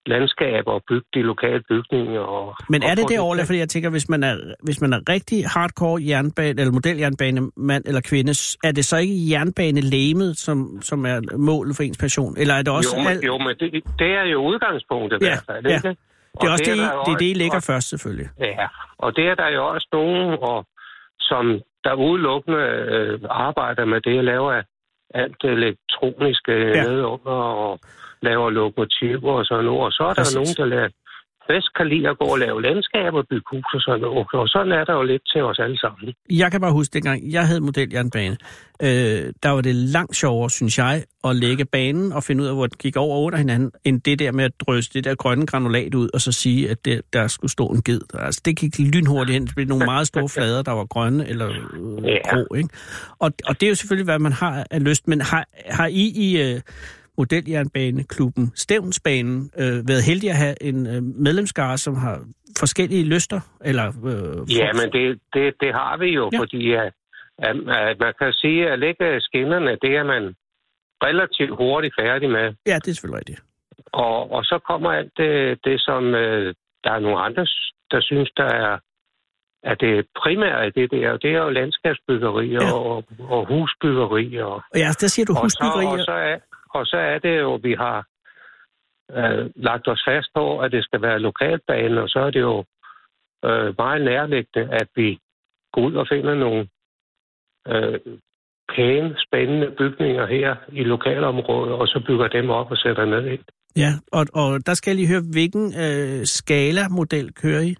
[0.07, 2.19] landskaber og bygge de lokale bygninger.
[2.19, 4.93] Og, Men er og det det overlag, fordi jeg tænker, hvis man er, hvis man
[4.93, 8.31] er rigtig hardcore jernbane, eller modeljernbanemand eller kvinde,
[8.67, 12.37] er det så ikke jernbanelæmet, som, som er målet for ens passion?
[12.37, 15.25] Eller er det også jo, men, alt- jo, men det, det er jo udgangspunktet i
[15.25, 15.75] Ja, hvert fald, ja.
[15.75, 15.89] ikke?
[16.41, 18.29] det er også det, I, jo det, er det, I også- lægger først, selvfølgelig.
[18.39, 20.65] Ja, og det er der jo også nogen, og,
[21.19, 21.43] som
[21.83, 22.59] der udelukkende
[22.95, 24.51] øh, arbejder med det, laver
[25.13, 26.67] alt det elektroniske Ja.
[26.67, 26.83] ja.
[26.83, 27.79] nedunder og
[28.21, 29.81] laver lokomotiver og sådan noget.
[29.81, 30.35] Og så er der Præcis.
[30.35, 30.89] nogen, der laver,
[31.47, 34.27] bedst kan lide at gå og lave landskaber, bygge hus og sådan noget.
[34.33, 36.13] Og sådan er der jo lidt til os alle sammen.
[36.29, 38.37] Jeg kan bare huske, dengang jeg havde modeljernbane,
[38.81, 42.55] øh, der var det langt sjovere, synes jeg, at lægge banen og finde ud af,
[42.55, 45.15] hvor den gik over og under hinanden, end det der med at drysse det der
[45.15, 48.01] grønne granulat ud, og så sige, at det, der skulle stå en ged.
[48.13, 49.45] Altså, det gik lynhurtigt hen.
[49.45, 52.17] Det blev nogle meget store flader, der var grønne eller øh, Ja.
[52.35, 52.55] grå.
[52.55, 52.69] Ikke?
[53.19, 55.07] Og, og det er jo selvfølgelig, hvad man har af lyst.
[55.07, 56.61] Men har, har I i øh,
[57.17, 62.15] modeljernbaneklubben Stævnsbanen øh, været heldige at have en øh, medlemskare, som har
[62.59, 63.39] forskellige lyster?
[63.65, 66.39] Eller, øh, Ja, men det, det, det har vi jo, Ja.
[66.39, 66.93] fordi at,
[67.39, 70.35] at, at man kan sige, at lægge skinnerne, det er man
[71.03, 72.53] relativt hurtigt færdig med.
[72.67, 73.41] Ja, det er selvfølgelig rigtigt.
[73.93, 76.53] Og, og så kommer alt det, det som øh,
[76.83, 77.45] der er nogle andre,
[77.91, 78.77] der synes, der er
[79.63, 82.71] at det primære i det der, det er jo landskabsbyggeri Ja.
[82.73, 84.37] og, og husbyggeri.
[84.37, 85.85] Og, Og ja, der siger du og, så, husbyggeri.
[85.85, 86.37] og, så er,
[86.79, 88.07] og så er det jo, vi har
[89.11, 92.65] øh, lagt os fast på, at det skal være lokalbane, og så er det jo
[93.45, 95.19] øh, meget nærliggende, at vi
[95.73, 96.67] går ud og finder nogle
[97.67, 97.99] øh,
[98.75, 103.37] pæne, spændende bygninger her i lokalområdet, og så bygger dem op og sætter ned i.
[103.75, 107.75] Ja, og, og der skal jeg lige høre, hvilken øh, skala-model kører I?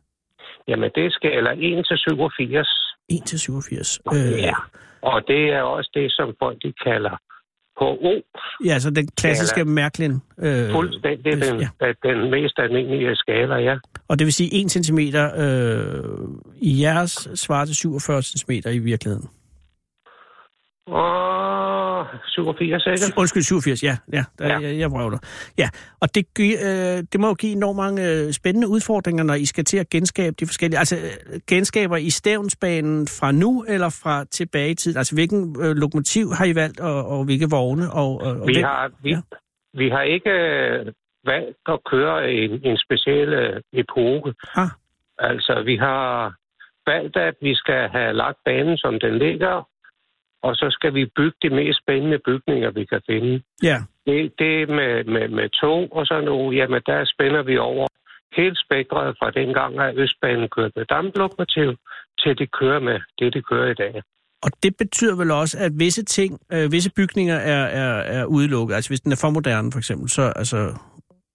[0.67, 2.67] Jamen, det er skala 1 til 87.
[3.09, 3.99] 1 til 87.
[4.13, 4.39] Øh.
[4.47, 4.55] Ja,
[5.01, 7.17] og det er også det, som folk de kalder
[7.79, 8.13] HO.
[8.65, 9.69] Ja, så den klassiske Skala.
[9.69, 10.11] Mærklin.
[10.39, 11.67] Øh, Fuldstændig den, ja.
[11.81, 12.09] ja.
[12.09, 13.75] den mest almindelige skala, ja.
[14.07, 16.03] Og det vil sige 1 cm øh,
[16.61, 19.29] i jeres svarer til 47 cm i virkeligheden.
[20.87, 21.66] Og
[22.43, 23.17] 87, ikke?
[23.17, 23.97] Undskyld, 87, ja.
[24.13, 24.59] ja, der, ja.
[24.59, 25.17] Jeg, jeg vrøvler.
[25.57, 25.69] Ja,
[26.01, 29.63] og det, øh, det må jo give enormt mange øh, spændende udfordringer, når I skal
[29.65, 30.79] til at genskabe de forskellige...
[30.79, 34.97] Altså, øh, genskaber I stævnsbanen fra nu eller fra tilbage i tiden?
[34.97, 37.91] Altså, hvilken øh, lokomotiv har I valgt, og, og hvilke vogne?
[37.91, 38.63] Og, og, og Vi hvem?
[38.63, 39.21] har, vi, Ja.
[39.73, 40.85] vi har ikke øh,
[41.25, 43.29] valgt at køre en, en speciel
[43.73, 44.33] epoke.
[44.55, 44.69] Ah.
[45.19, 46.33] Altså, vi har
[46.91, 49.67] valgt, at vi skal have lagt banen, som den ligger,
[50.43, 53.41] og så skal vi bygge de mest spændende bygninger, vi kan finde.
[53.63, 57.87] Ja, Det, det med, med, med tog og sådan noget, jamen der spænder vi over
[58.37, 61.69] hele spektret fra dengang, at Østbanen kørte med damplokomotiv,
[62.19, 64.01] til de kører med det, de kører i dag.
[64.43, 68.75] og det betyder vel også, at visse ting, øh, visse bygninger er, er, er udelukket.
[68.75, 70.59] Altså, hvis den er for moderne, for eksempel, så altså...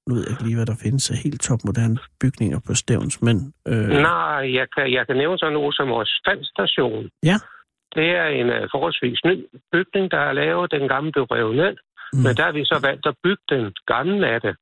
[0.09, 3.53] Nu ved jeg ikke lige, hvad der findes af helt topmoderne bygninger på Stævns, men...
[3.69, 7.09] Øh, Nej, jeg kan, jeg kan nævne sådan noget som vores standstation.
[7.31, 7.37] Ja.
[7.95, 9.37] Det er en uh, forholdsvis ny
[9.73, 10.71] bygning, der er lavet.
[10.71, 11.77] Den gamle blev revet ned.
[12.13, 12.19] Mm.
[12.25, 14.55] Men der har vi så valgt at bygge den gamle af det.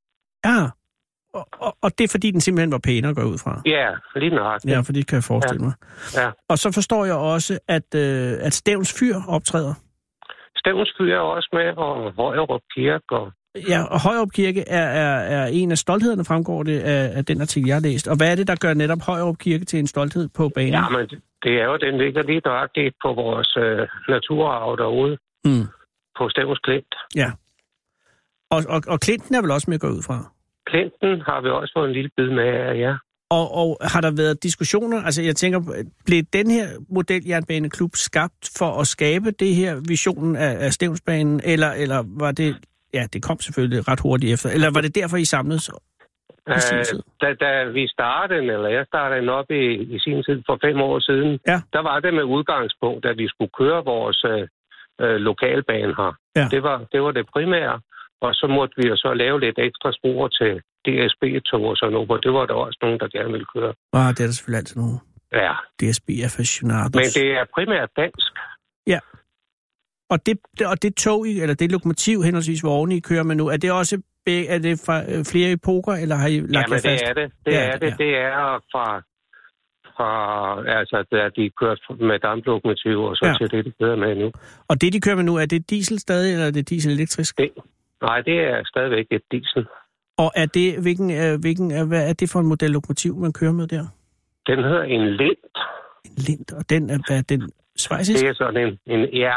[0.44, 0.60] Ja,
[1.34, 3.62] og, og, og det er fordi, den simpelthen var pænere at gå ud fra.
[3.66, 4.72] Ja, lige nøjagtigt.
[4.72, 5.66] Ja, for det kan jeg forestille ja.
[5.68, 5.74] mig.
[6.22, 6.30] ja.
[6.48, 9.74] Og så forstår jeg også, at, øh, at Stævns Fyr optræder.
[10.56, 13.10] Stævns Fyr er også med, og Højerup Kirke.
[13.10, 13.32] Og,
[13.68, 17.40] Ja, og Højrup Kirke er, er, er en af stolthederne, fremgår det af, af den
[17.40, 18.08] artikel, jeg har læst.
[18.08, 20.72] Og hvad er det, der gør netop Højrup Kirke til en stolthed på banen?
[20.72, 21.06] ja, men
[21.42, 25.66] det- er jo, den ligger lige nøjagtigt på vores uh, naturarv derude Mm,
[26.18, 26.94] på Stævns Klint.
[27.16, 27.30] ja.
[28.50, 30.30] Og, og, og Clinton er vel også med at gå ud fra?
[30.66, 32.94] Klinten har vi også fået en lille bid med af, ja.
[33.30, 35.02] Og, og har der været diskussioner?
[35.02, 35.60] Altså, jeg tænker,
[36.06, 41.70] blev den her modeljernbaneklub skabt for at skabe det her visionen af, af Stævnsbanen, eller,
[41.72, 42.56] eller var det...
[42.94, 44.48] Ja, det kom selvfølgelig ret hurtigt efter.
[44.50, 45.70] Eller var det derfor, I samledes?
[46.48, 46.84] Øh,
[47.22, 49.64] da, da vi startede, eller jeg startede op i,
[49.94, 51.58] i sin tid for fem år siden, Ja.
[51.72, 54.42] der var det med udgangspunkt, at vi skulle køre vores øh,
[55.02, 56.12] øh, lokalbane her.
[56.36, 56.46] Ja.
[56.50, 57.80] Det, var, det var det primære.
[58.20, 60.52] Og så måtte vi jo så lave lidt ekstra spor til
[60.86, 63.72] DSB-tog og sådan noget, det var der også nogen, der gerne ville køre.
[63.92, 64.98] Ah, det er der selvfølgelig altid nogle
[65.32, 66.94] Ja, DSB aficionados.
[67.00, 68.30] men det er primært dansk.
[70.10, 73.36] Og det, det- og det tog, I, eller det lokomotiv, henholdsvis vogne, I kører med
[73.36, 76.56] nu, er det også er det fra øh, flere epoker, eller har I lagt Jamen,
[76.56, 76.84] jer fast?
[76.84, 77.32] det er det.
[77.46, 77.86] Det Ja, er det.
[77.90, 77.94] ja.
[78.04, 78.86] Det er fra,
[79.96, 80.10] fra
[80.80, 83.30] altså, da de kørte med damplokomotiv og så Ja.
[83.30, 83.36] ja.
[83.38, 84.32] til det, de kører med nu.
[84.68, 87.38] Og det, de kører med nu, er det diesel stadig, eller er det diesel elektrisk?
[87.38, 87.50] Det,
[88.02, 89.66] nej, det er stadigvæk et diesel.
[90.18, 93.32] Og er det, hvilken, øh, hvilken, øh, hvad er det for en model lokomotiv, man
[93.32, 93.84] kører med der?
[94.46, 95.42] Den hedder en Lind.
[96.04, 98.20] En Lind, og den er, hvad er den svejsisk?
[98.22, 99.36] Det er sådan en, en ja,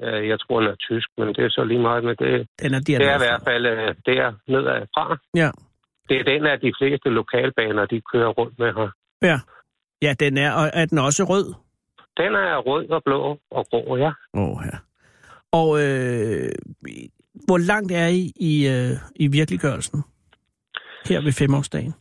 [0.00, 2.48] jeg tror, den er tysk, men det er så lige meget med det.
[2.62, 5.18] Den er Det er i hvert fald øh, der nedad fra.
[5.36, 5.50] Ja.
[6.08, 8.90] Det er den af de fleste lokalbaner, de kører rundt med her.
[9.22, 9.40] Ja.
[10.02, 11.54] Ja, den er, og er den også rød?
[12.16, 14.10] Den er rød og blå og grå, ja.
[14.34, 14.78] Åh, oh, ja.
[15.52, 16.48] Og øh,
[17.46, 20.04] hvor langt er I i, øh, i virkeliggørelsen?
[21.08, 21.94] Her ved femårsdagen.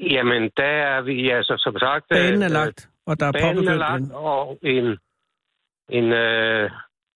[0.00, 2.04] Jamen, der er vi, altså som sagt...
[2.10, 4.86] Banen er øh, lagt, og der er Banen er lagt, og en,
[5.88, 6.70] en øh,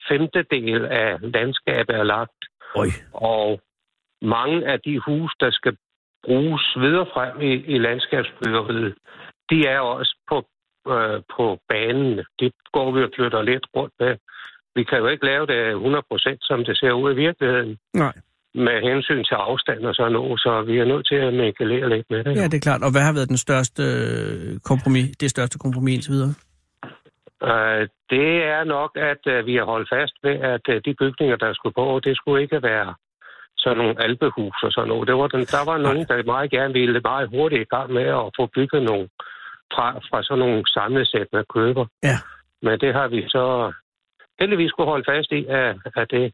[0.08, 2.40] femtedel af landskabet er lagt.
[2.74, 2.88] Oj.
[3.12, 3.60] Og
[4.22, 5.76] mange af de hus, der skal
[6.24, 8.94] bruges videre frem i, i landskabsbyggeriet,
[9.50, 10.38] de er også på,
[10.94, 12.12] øh, på banen.
[12.40, 14.16] Det går vi og flytter lidt rundt med.
[14.76, 17.78] Vi kan jo ikke lave det 100% som det ser ud i virkeligheden.
[17.94, 18.14] Nej.
[18.54, 22.06] Med hensyn til afstand og sådan noget, så vi er nødt til at minkelere lidt
[22.10, 22.36] med det.
[22.36, 22.82] Ja, det er klart.
[22.82, 26.34] Og hvad har været den største øh, kompromis, det største kompromis indtil videre?
[27.52, 31.36] Uh, det er nok, at uh, vi har holdt fast ved, at uh, de bygninger,
[31.36, 32.94] der skulle på, det skulle ikke være
[33.56, 35.08] sådan nogle alpehus og sådan noget.
[35.08, 38.02] Det var den, der var nogen, der meget gerne ville meget hurtigt i gang med
[38.02, 39.08] at få bygget nogle
[39.74, 41.86] fra, fra sådan nogle samlesæt med køber.
[42.02, 42.18] Ja.
[42.62, 43.72] Men det har vi så
[44.40, 46.32] heldigvis kunne holde fast i, at, at det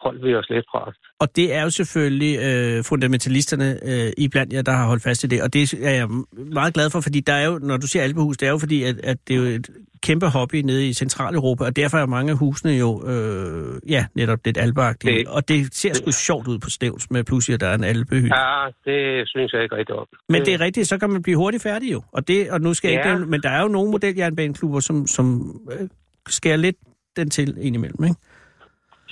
[0.00, 0.92] holdt vi os lidt fra.
[1.20, 5.24] Og det er jo selvfølgelig øh, fundamentalisterne øh, i blandt jer, der har holdt fast
[5.24, 5.42] i det.
[5.42, 6.08] Og det er jeg
[6.52, 8.82] meget glad for, fordi der er jo, når du siger alpehus, det er jo fordi,
[8.82, 9.70] at, at det er jo et
[10.02, 14.38] kæmpe hobby nede i Centraleuropa, og derfor er mange af husene jo, øh, ja, netop
[14.44, 15.18] lidt alpeagtige.
[15.18, 17.84] Det- Og det ser sgu sjovt ud på Stævns med pludselig, at der er en
[17.84, 18.28] alpehy.
[18.28, 20.06] Ja, det synes jeg ikke rigtig om.
[20.28, 22.02] Men det er rigtigt, så kan man blive hurtigt færdig jo.
[22.12, 23.14] Og, det, og nu skal jeg Ja.
[23.14, 25.88] ikke, men der er jo nogle modeljernbaneklubber, som, som øh,
[26.28, 26.76] skærer lidt
[27.16, 28.16] den til indimellem, ikke?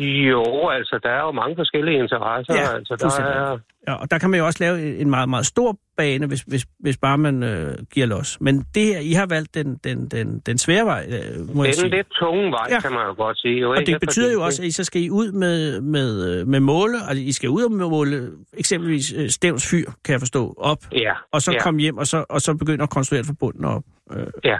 [0.01, 2.55] Jo, altså, der er jo mange forskellige interesser.
[2.55, 5.47] Ja, altså, der er, Ja, og der kan man jo også lave en meget, meget
[5.47, 8.41] stor bane, hvis, hvis, hvis bare man øh, giver los.
[8.41, 11.73] Men det her, I har valgt den, den, den, den svære vej, øh, må jeg
[11.73, 11.85] det er sige.
[11.87, 12.81] en lidt tunge vej, Ja.
[12.81, 13.61] kan man jo godt sige.
[13.61, 16.47] Jo, Og det betyder jo også, at I så skal I ud med, med, øh,
[16.47, 20.55] med måle, altså I skal ud og måle eksempelvis øh, Stævns fyr, kan jeg forstå,
[20.59, 21.59] op, Ja, og så ja.
[21.63, 23.83] komme hjem, og så, og så begynde at konstruere et forbund op.
[24.13, 24.59] Øh, Ja.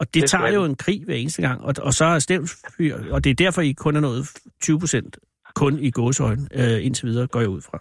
[0.00, 2.66] Og det, Det tager jo en krig hver eneste gang, og, og så er Stævns
[2.76, 4.24] fyr, og det er derfor, I kun er nået
[4.62, 5.18] 20 procent
[5.54, 7.78] kun i gåsøjne øh, indtil videre, går jeg ud fra.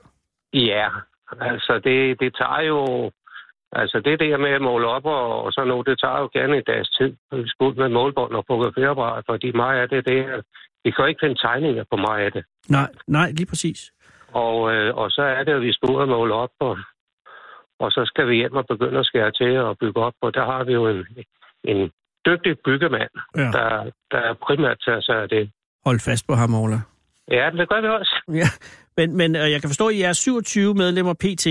[0.54, 0.88] Ja,
[1.52, 3.12] altså det, det tager jo...
[3.72, 6.58] Altså det der med at måle op og, og sådan noget, det tager jo gerne
[6.58, 7.12] en dags tid.
[7.32, 10.42] Vi skal ud med målbånd og fotograferapparat, fordi meget af det, det er...
[10.84, 12.44] Vi kan jo ikke finde tegninger på meget af det.
[12.70, 13.92] Nej, nej, lige præcis.
[14.46, 16.78] Og, øh, og så er det, at vi skal ud og måle op, og,
[17.80, 20.14] og så skal vi hjem og begynde at skære til og bygge op.
[20.22, 21.06] Og der har vi jo en,
[21.64, 21.92] en
[22.26, 23.42] dygtig byggemand, Ja.
[23.42, 25.52] der, der primært tager sig af det.
[25.86, 26.80] Hold fast på ham, Orla.
[27.32, 28.16] Ja, det gør vi også.
[28.34, 28.48] Ja,
[28.98, 31.46] men, men øh, jeg kan forstå, at I er 27 medlemmer PT,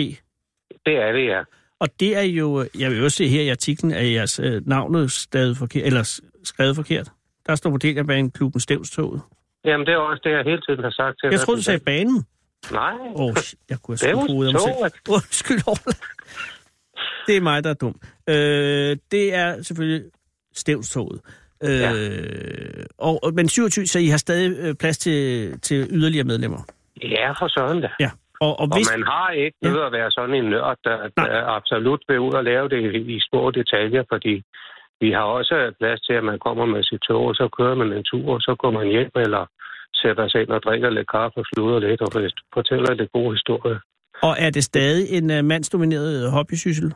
[0.86, 1.40] Det er det, ja.
[1.80, 5.10] og det er jo, jeg vil også se her i artiklen, at jeres øh, navnet
[5.12, 7.08] stadig forkert, eller skrevet forkert.
[7.46, 9.20] Der står Modeljerbanen klubben Stævnstoget.
[9.64, 11.80] Jamen, det er også det, jeg hele tiden har sagt til Jeg troede, du sagde
[11.80, 12.24] banen.
[12.72, 12.92] Nej.
[13.14, 13.34] Åh, oh,
[13.70, 14.92] jeg kunne have skudt hovedet om selv.
[15.16, 15.58] Undskyld.
[17.26, 18.00] Det er mig, der er dum.
[18.28, 20.02] Øh, det er selvfølgelig
[20.56, 21.20] Stævnstoget.
[21.64, 21.90] Øh, Ja.
[22.98, 25.18] og, og- men 27, så I har stadig øh, plads til,
[25.60, 26.60] til yderligere medlemmer.
[27.02, 27.88] Ja, for søren da.
[28.00, 28.10] Ja.
[28.40, 29.68] Og, og Og hvis, man har ikke Ja.
[29.68, 32.98] nødt at være sådan en nørd, der, der absolut vil ud og lave det i,
[33.16, 34.34] i små detaljer, fordi
[35.00, 37.92] vi har også plads til, at man kommer med sit tog, og så kører man
[37.92, 39.42] en tur, og så går man hjem, eller
[39.94, 42.08] sætter sig ind og drikker lidt kaffe og sluder lidt, og
[42.54, 43.78] fortæller lidt gode historier.
[44.22, 46.94] og er det stadig en uh, mandsdomineret hobbysyssel?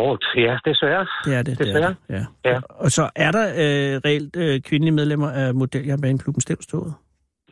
[0.00, 1.06] Og ja, desværre.
[1.24, 1.58] Det er det.
[1.58, 1.94] Det er Desværre.
[2.08, 2.26] det.
[2.44, 2.50] Ja.
[2.50, 2.60] Ja.
[2.68, 6.94] Og så er der øh, reelt øh, kvindelige medlemmer af Modeljernbaneklubben Stævstoget?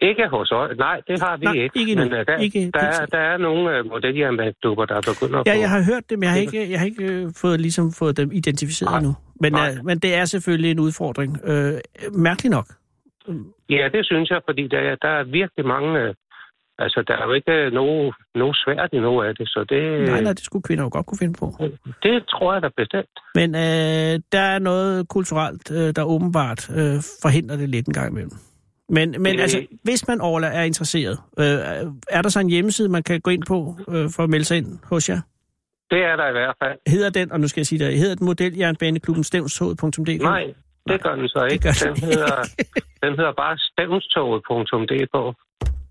[0.02, 0.70] Ikke hos os.
[0.78, 1.78] Nej, det har vi Nej, ikke.
[1.80, 2.04] ikke endnu.
[2.04, 5.60] Men uh, der, Ikke der, er, der er nogle uh, modeljernbaneklubber, der begynder Ja, på...
[5.60, 8.16] jeg har hørt det, men jeg har ikke, jeg har ikke øh, fået, ligesom, fået
[8.16, 8.98] dem identificeret Nej.
[8.98, 9.12] endnu.
[9.40, 9.68] Men, Nej.
[9.78, 11.38] øh, men det er selvfølgelig en udfordring.
[11.44, 11.72] Øh,
[12.14, 12.66] mærkeligt nok.
[13.70, 15.98] Ja, det synes jeg, fordi der, er- der er virkelig mange...
[16.00, 16.14] øh,
[16.84, 20.08] Altså, der er jo ikke øh, nogen, nogen svært i noget af det, så det,
[20.08, 21.46] Nej, nej, det skulle kvinder jo godt kunne finde på.
[22.02, 23.14] det tror jeg da bestemt.
[23.34, 28.10] Men øh, der er noget kulturelt, øh, der åbenbart øh, forhindrer det lidt en gang
[28.12, 28.32] imellem.
[28.88, 31.44] Men, men Det- altså, hvis man Orla er interesseret, øh,
[32.10, 34.56] er der så en hjemmeside, man kan gå ind på øh, for at melde sig
[34.56, 35.20] ind hos jer?
[35.90, 36.78] Det er der i hvert fald.
[36.86, 40.22] Hedder den, og nu skal jeg sige det, hedder den modeljernbaneklubben stævnstoget.dk?
[40.22, 40.54] Nej,
[40.88, 41.68] det gør den så ikke.
[41.68, 42.36] den den, hedder,
[43.02, 45.16] den hedder bare stævnstoget.dk.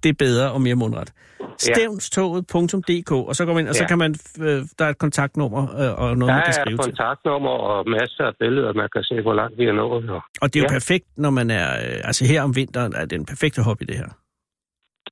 [0.04, 1.14] Det er bedre og mere mundret.
[1.58, 3.88] Stævnstoget.dk, og så går man ind, og så Ja.
[3.88, 6.78] kan man, øh, der er et kontaktnummer øh, og noget, Der man kan er skrive
[6.78, 6.84] til.
[6.86, 10.10] kontaktnummer og masser af billeder, man kan se, hvor langt vi er nået.
[10.10, 10.22] Og...
[10.42, 10.76] Og det er jo Ja.
[10.76, 13.98] perfekt, når man er, øh, altså her om vinteren, er det en perfekte hobby, det
[13.98, 14.10] her.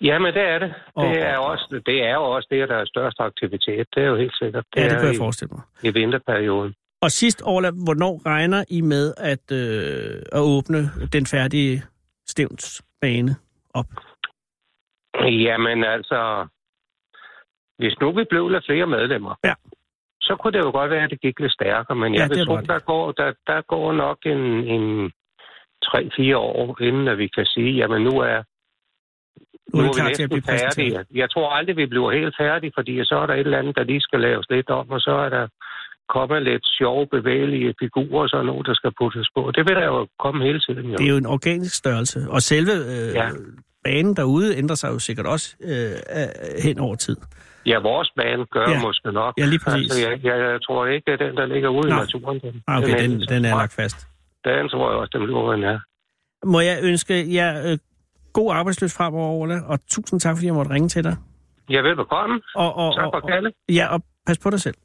[0.01, 0.73] Jamen, det er det.
[0.95, 3.85] Og- Det er, også, det er jo også det, der er størst aktivitet.
[3.95, 4.65] Det er jo helt sikkert.
[4.75, 5.61] Ja, det er kunne jeg forestille mig.
[5.83, 6.73] i vinterperioden.
[7.01, 11.83] Og sidst, Orla, hvornår regner I med at, øh, at åbne den færdige
[12.27, 13.35] stævnsbane
[13.73, 13.85] op?
[15.25, 16.47] Jamen altså,
[17.77, 19.53] hvis nu vi blev lidt flere medlemmer, Ja.
[20.21, 21.95] så kunne det jo godt være, at det gik lidt stærkere.
[21.97, 24.43] Men Ja, jeg er vil tro, der går, der, der går nok en,
[24.75, 25.11] en
[25.85, 28.39] 3-4 år, inden at vi kan sige, jamen nu er,
[29.73, 31.05] Nu er vi til at blive næsten færdige.
[31.21, 33.83] Jeg tror aldrig, vi bliver helt færdige, fordi så er der et eller andet, der
[33.83, 35.47] lige skal laves lidt om, og så er der
[36.09, 39.51] kommet lidt sjove, bevægelige figurer og sådan noget, der skal puttes på.
[39.55, 40.85] Det vil der jo komme hele tiden.
[40.91, 40.97] Jo.
[40.97, 42.19] Det er jo en organisk størrelse.
[42.29, 43.29] Og selve øh, Ja.
[43.87, 47.17] Banen derude ændrer sig jo sikkert også øh, øh, hen over tid.
[47.65, 48.81] Ja, vores bane gør Ja.
[48.81, 49.33] måske nok.
[49.37, 49.91] Ja, lige præcis.
[49.91, 51.95] Altså, jeg, jeg, jeg tror ikke, at den, der ligger ude Nå.
[51.95, 54.07] i naturen, den, Ah, okay, den, ændrer den er lagt fast.
[54.45, 55.79] Den tror jeg også, den bliver, den er.
[56.45, 57.77] Må jeg ønske jer øh,
[58.33, 61.15] god arbejdsløs fremover, Ole, og tusind tak, fordi jeg måtte ringe til dig.
[61.69, 62.41] Ja, velbekomme.
[62.55, 63.53] Og, og, Tak for og, kaldet.
[63.69, 64.75] ja, og pas på dig selv.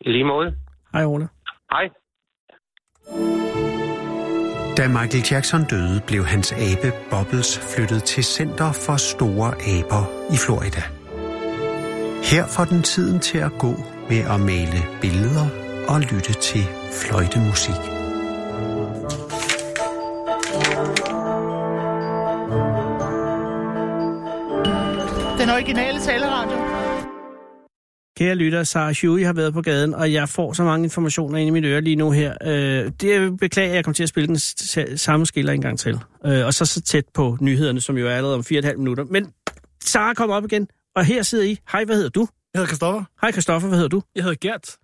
[0.00, 0.54] I lige måde.
[0.92, 1.28] Hej, Ole.
[1.72, 1.88] Hej.
[4.80, 10.36] Da Michael Jackson døde, blev hans abe Bobbles flyttet til Center for Store Aber i
[10.36, 10.82] Florida.
[12.22, 13.74] Her får den tiden til at gå
[14.08, 15.46] med at male billeder
[15.88, 17.74] og lytte til fløjtemusik.
[25.40, 26.69] Den originale taleradio.
[28.20, 31.48] Kære lytter, Sarah Huey har været på gaden, og jeg får så mange informationer ind
[31.48, 32.34] i mit øre lige nu her.
[32.44, 34.38] Øh, det beklager, jeg, jeg kommer til at spille den
[34.98, 35.98] samme skiller en gang til.
[36.26, 39.04] Øh, og så så tæt på nyhederne, som jo er allerede om 4,5 minutter.
[39.04, 39.32] Men
[39.84, 41.58] Sarah kommer op igen, og her sidder I.
[41.72, 42.20] Hej, hvad hedder du?
[42.54, 43.04] Jeg hedder Christoffer.
[43.20, 44.02] Hej, Christoffer, hvad hedder du?
[44.14, 44.76] Jeg hedder Gert.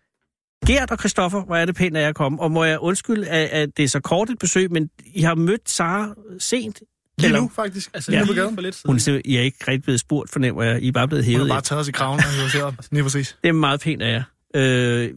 [0.67, 2.41] Gert og Christoffer, hvor er det pænt, at jeg kom.
[2.41, 5.35] Og må jeg undskylde, at, at det er så kort et besøg, men I har
[5.35, 6.09] mødt Sarah
[6.39, 6.83] sent?
[7.19, 7.91] Lige Eller- nu, faktisk.
[7.95, 8.19] Altså, Ja.
[8.19, 8.55] lige på gaden.
[8.55, 8.89] For lidt siden.
[8.89, 10.83] Hun er simpelthen, I er ikke rigtig blevet spurgt, fornemmer jeg.
[10.83, 12.75] I er bare blevet Hun hævet har bare taget os i kraven, og hivet herop.
[12.93, 13.39] Lige præcis.
[13.43, 14.23] Det er meget pænt af jer.
[14.57, 15.11] Øh,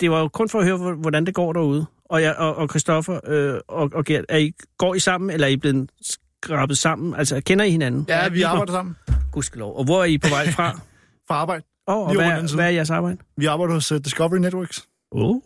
[0.00, 1.86] det var jo kun for at høre, hvor- hvordan det går derude.
[2.04, 5.46] Og, jeg, og, og Christoffer øh, og, og Gert, er I, går I sammen, eller
[5.46, 7.14] er I blevet skrabet sammen?
[7.14, 8.06] Altså, kender I hinanden?
[8.08, 8.96] Ja, vi arbejder sammen.
[9.32, 9.76] Gudskelov.
[9.78, 10.80] Og hvor er I på vej fra?
[11.28, 11.64] Fra arbejde.
[11.86, 13.16] Oh, og Lige hvad, hvad er jeres arbejde?
[13.36, 14.88] Vi arbejder hos uh, Discovery Networks.
[15.12, 15.36] Oh.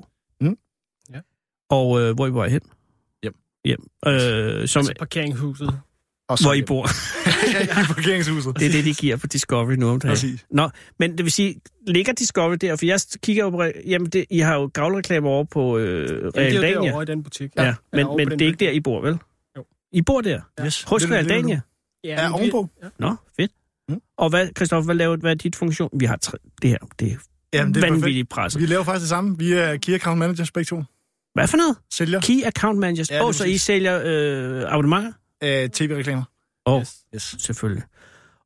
[0.41, 0.57] Mm.
[1.15, 1.19] Ja.
[1.71, 2.61] Og øh, hvor er I på vej hen?
[3.23, 3.35] Hjem.
[3.65, 3.87] Hjem.
[4.07, 5.81] Øh, som, Altså parkeringshuset.
[6.29, 6.87] Og hvor I bor.
[7.83, 8.59] I parkeringshuset.
[8.59, 10.13] Det er det, de giver på Discovery nu om dagen.
[10.13, 10.47] Præcis.
[10.51, 12.77] Nå, men det vil sige, ligger Discovery der?
[12.77, 13.65] For jeg kigger jo på...
[13.87, 17.07] Jamen, det, I har jo gavlreklamer over på øh, Jamen, det er jo derovre i
[17.07, 17.51] den butik.
[17.57, 18.71] Ja, Eller men, men det er ikke der.
[18.71, 19.19] I bor, vel?
[19.57, 19.65] Jo.
[19.93, 20.41] I bor der?
[20.65, 20.83] Yes.
[20.83, 21.61] Hos Realdania?
[22.05, 22.69] Ja, vi- ovenpå.
[22.83, 22.89] Ja.
[22.99, 23.53] Nå, fedt.
[23.89, 24.01] Mm.
[24.19, 25.91] Og hvad, Christoffer, hvad, laver, hvad er dit funktion?
[26.01, 27.17] Vi har tre, det her, det er
[27.55, 28.61] Jamen, det er vanvittigt presset.
[28.63, 29.39] Vi laver faktisk det samme.
[29.39, 30.83] Vi er Key Account Managers begge to.
[31.35, 31.77] Hvad for noget?
[31.93, 33.11] Sælger Key Account Managers.
[33.11, 35.13] Ja, oh, så I sælger øh, abonnementer?
[35.45, 36.23] Uh, tv-reklamer.
[36.67, 37.05] Åh, oh, Yes.
[37.15, 37.37] Yes.
[37.39, 37.83] selvfølgelig.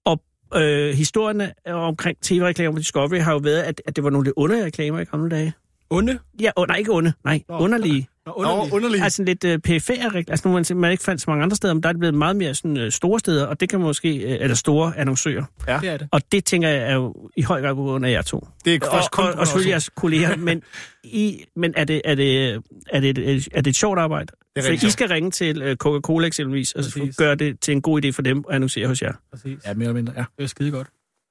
[0.05, 0.21] Og
[0.55, 4.35] øh, historierne omkring tv-reklamer på Discovery har jo været, at, at det var nogle lidt
[4.37, 5.53] underlige reklamer i gamle dage.
[5.91, 6.19] Onde?
[6.41, 7.13] Ja, oh, nej, ikke onde.
[7.25, 8.09] Nej, Nå, underlige.
[8.37, 8.75] Nå, Nå, underligt.
[8.75, 9.05] underligt.
[9.05, 10.17] Altså lidt øh, perifære.
[10.17, 12.15] Altså nu man, man ikke fandt så mange andre steder, men der er det blevet
[12.15, 15.45] meget mere sådan, øh, store steder, og det kan måske, øh, eller store annoncører.
[15.69, 15.79] Ja.
[15.83, 16.09] Det er det.
[16.13, 18.47] Og det tænker jeg er jo i høj grad på grund af jer to.
[18.65, 20.63] Det er Og, faktisk kun og, og selvfølgelig jeres kolleger, men,
[21.05, 22.55] I, men er, det, er, det,
[22.93, 24.27] er, det, er det et sjovt arbejde?
[24.27, 27.17] Det er For rigtig I skal ringe til øh, Coca-Cola eksempelvis, og Præcis.
[27.17, 29.13] gøre det til en god idé for dem at annoncere hos jer.
[29.33, 29.59] Præcis.
[29.67, 30.25] Ja, mere eller mindre, ja.
[30.39, 30.87] Det er skide godt.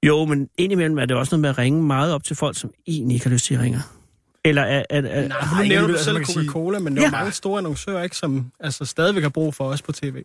[0.06, 2.72] Jo, men indimellem er det også noget med at ringe meget op til folk, som
[2.88, 3.80] egentlig ikke har lyst til at ringe.
[4.48, 4.84] Eller er...
[4.89, 7.10] er, er Nej, Ej, nu nævner du selv Coca-Cola, men der er Ja.
[7.18, 7.20] ja.
[7.20, 10.22] mange store annoncører, ikke, som altså, stadigvæk har brug for os på tv.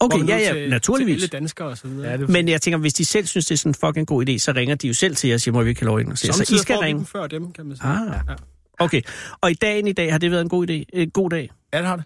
[0.00, 1.14] okay, ja, ja, til, naturligvis.
[1.16, 2.10] Til alle danskere og så videre.
[2.10, 4.06] Ja, det er Men jeg tænker, hvis de selv synes, det er sådan en fucking
[4.06, 5.86] god idé, så ringer de jo selv til jer og siger, må vi ikke have
[5.86, 6.26] lov ind og se.
[6.32, 6.98] Så I skal ringe.
[6.98, 7.86] dem før dem, kan man sige.
[7.86, 8.34] Ah, Ja.
[8.78, 9.00] okay.
[9.40, 11.50] Og i dagen i dag har det været en god, idé, en god dag.
[11.72, 12.04] Ja, det har det.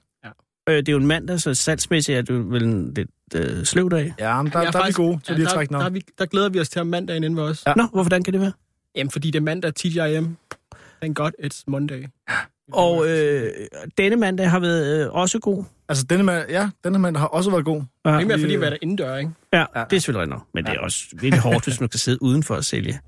[0.69, 3.65] Øh, det er jo en mandag, så salgsmæssigt er det jo vel en lidt øh,
[3.65, 4.15] sløv dag.
[4.19, 5.77] Ja, men der, Jeg er der er vi gode til lige at der, trække den
[5.81, 7.63] der, der, vi, der glæder vi os til om mandagen inden ved os.
[7.67, 7.73] Ja.
[7.77, 8.53] Nå, hvor, hvordan kan det være?
[8.97, 10.37] Jamen, fordi det er mandag, TGIM.
[11.03, 12.05] Thank God it's Monday.
[12.73, 13.51] Og øh,
[13.99, 15.65] denne mandag har været øh, også god.
[15.89, 17.83] Altså, denne mand, ja, denne mand har også været god.
[18.05, 19.31] Ja, Ikke mere fordi, vi er der indendør, ikke?
[19.53, 19.85] ja, Ja.
[19.91, 22.23] det er selvfølgelig rigtigt nok, men det er også virkelig hårdt, hvis man kan sidde
[22.23, 23.01] udenfor at sælge.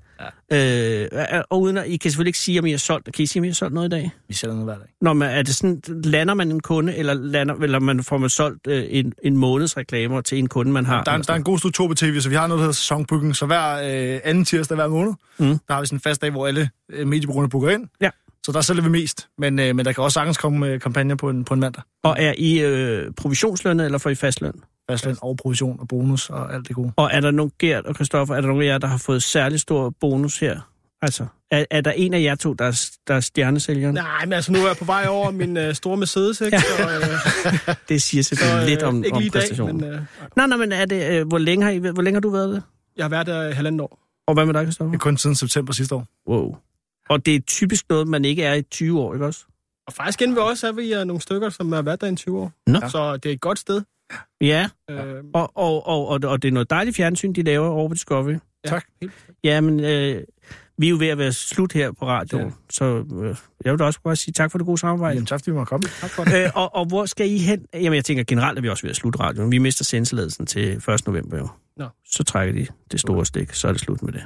[0.51, 1.03] Ja.
[1.03, 3.13] Øh, og uden at, I kan selvfølgelig ikke sige, om I har solgt.
[3.13, 4.11] Kan I sige, om I har solgt noget i dag?
[4.27, 4.87] Vi sælger noget hver dag.
[5.01, 8.29] Når man, er det sådan, lander man en kunde, eller, lander, eller man får man
[8.29, 11.03] solgt øh, en, en måneds reklamer til en kunde, man har?
[11.03, 12.63] Der er, en- der er en god struktur på tv, så vi har noget, der
[12.63, 13.35] hedder sæsonbooking.
[13.35, 13.73] Så hver
[14.13, 15.45] øh, anden tirsdag hver måned, Mm.
[15.67, 17.87] der har vi sådan en fast dag, hvor alle øh, mediebrugerne booker ind.
[18.01, 18.09] Ja.
[18.45, 19.27] Så der sælger vi mest.
[19.37, 21.83] Men, øh, men der kan også sagtens komme øh, kampagner på en, på en mandag.
[22.03, 24.53] Og er I øh, provisionslønnet, eller får I fastløn?
[24.91, 26.91] Fastløn og provision og bonus og alt det gode.
[26.95, 29.23] Og er der nogen, Gert og Christoffer, er der nogen af jer, der har fået
[29.23, 30.59] særlig stor bonus her?
[31.01, 33.95] Altså, er, er der en af jer to, der er, der er stjernesælgeren?
[33.95, 36.59] Nej, men altså, nu er jeg på vej over min øh, store Mercedes, ikke?
[36.59, 39.77] Så, øh, Det siger så, selvfølgelig øh, lidt om, ikke om lige i dag, præstationen.
[39.77, 40.01] men øh,
[40.35, 42.49] Nej, nej, men er det, øh, hvor, længe har I, hvor længe har du været
[42.55, 42.63] det?
[42.97, 43.99] jeg har været der i halvandet år.
[44.27, 44.91] Og hvad med dig, Christoffer?
[44.91, 46.05] Det er kun siden september sidste år.
[46.29, 46.55] Wow.
[47.09, 49.45] Og det er typisk noget, man ikke er i 20 år, ikke også?
[49.87, 52.39] Og faktisk inden ved os er vi nogle stykker, som har været der i 20
[52.39, 52.51] år.
[52.67, 52.79] Nå.
[52.79, 53.81] Så det er et godt sted.
[54.41, 57.87] Ja, Øh, og, og, og, og, og det er noget dejligt fjernsyn, de laver over
[57.87, 58.31] på Discovery.
[58.33, 58.85] ja, Tak.
[59.43, 60.21] Ja, men øh,
[60.77, 62.51] vi er jo ved at være slut her på radioen, Ja.
[62.69, 62.85] så
[63.15, 63.35] øh,
[63.65, 65.13] jeg vil da også bare sige tak for det gode samarbejde.
[65.15, 65.83] Jamen tak, fordi vi må komme.
[66.01, 66.43] Tak for det.
[66.43, 67.65] øh, og, og hvor skal I hen?
[67.73, 69.51] Jamen, jeg tænker generelt, at vi også ved at slutte radioen.
[69.51, 71.07] Vi mister sendtilladelsen til 1.
[71.07, 71.47] november jo.
[71.77, 71.87] Nå.
[72.05, 74.23] Så trækker de det store stik, så er det slut med det.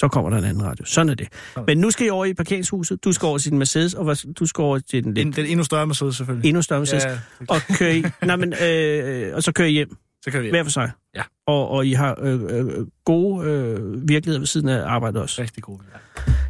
[0.00, 0.84] Så kommer der en anden radio.
[0.84, 1.28] Sådan er det.
[1.66, 3.04] Men nu skal I over i parkeringshuset.
[3.04, 5.46] Du skal over til din Mercedes, og du skal over til den lidt Den, den
[5.46, 6.48] endnu større Mercedes, selvfølgelig.
[6.48, 7.04] endnu større Mercedes.
[7.04, 9.96] Ja, Og, kører I, nej, men, øh, og så kører I hjem.
[10.24, 10.90] Så kan vi hver for sig.
[11.16, 11.22] Ja.
[11.46, 15.42] Og, og I har øh, øh, gode øh, virkeligheder ved siden af arbejdet også.
[15.42, 15.78] Rigtig gode.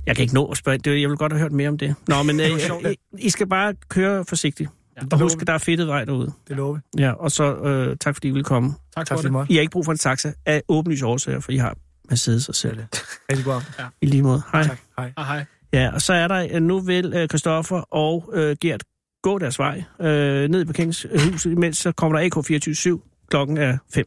[0.06, 0.78] Jeg kan ikke nå at spørge.
[0.78, 1.94] Det, jeg vil godt have hørt mere om det.
[2.08, 2.46] Nå, men øh,
[2.92, 4.70] I, I skal bare køre forsigtigt.
[4.96, 6.32] Ja, og husk, at der er fedtet vej derude.
[6.48, 7.02] Det lover vi.
[7.02, 8.68] Ja, og så øh, tak fordi I ville komme.
[8.96, 9.48] Tak, Tak for for det.
[9.48, 9.52] det.
[9.52, 11.76] I har ikke brug for en taxa af åbenlyse årsager, for I har
[12.10, 12.78] Mercedes og selv.
[13.30, 13.84] Rigtig god aften.
[14.00, 14.42] I lige måde.
[14.52, 14.62] Hej.
[14.62, 14.78] Tak.
[14.98, 15.12] Hej.
[15.16, 15.44] Ah, hej.
[15.72, 18.84] Ja, og så er der øh, nu vil øh, Christoffer og øh, Gert
[19.22, 23.00] gå deres vej øh, ned i parkeringshuset, imens så kommer der AK 24
[23.30, 24.04] Klokken er 5.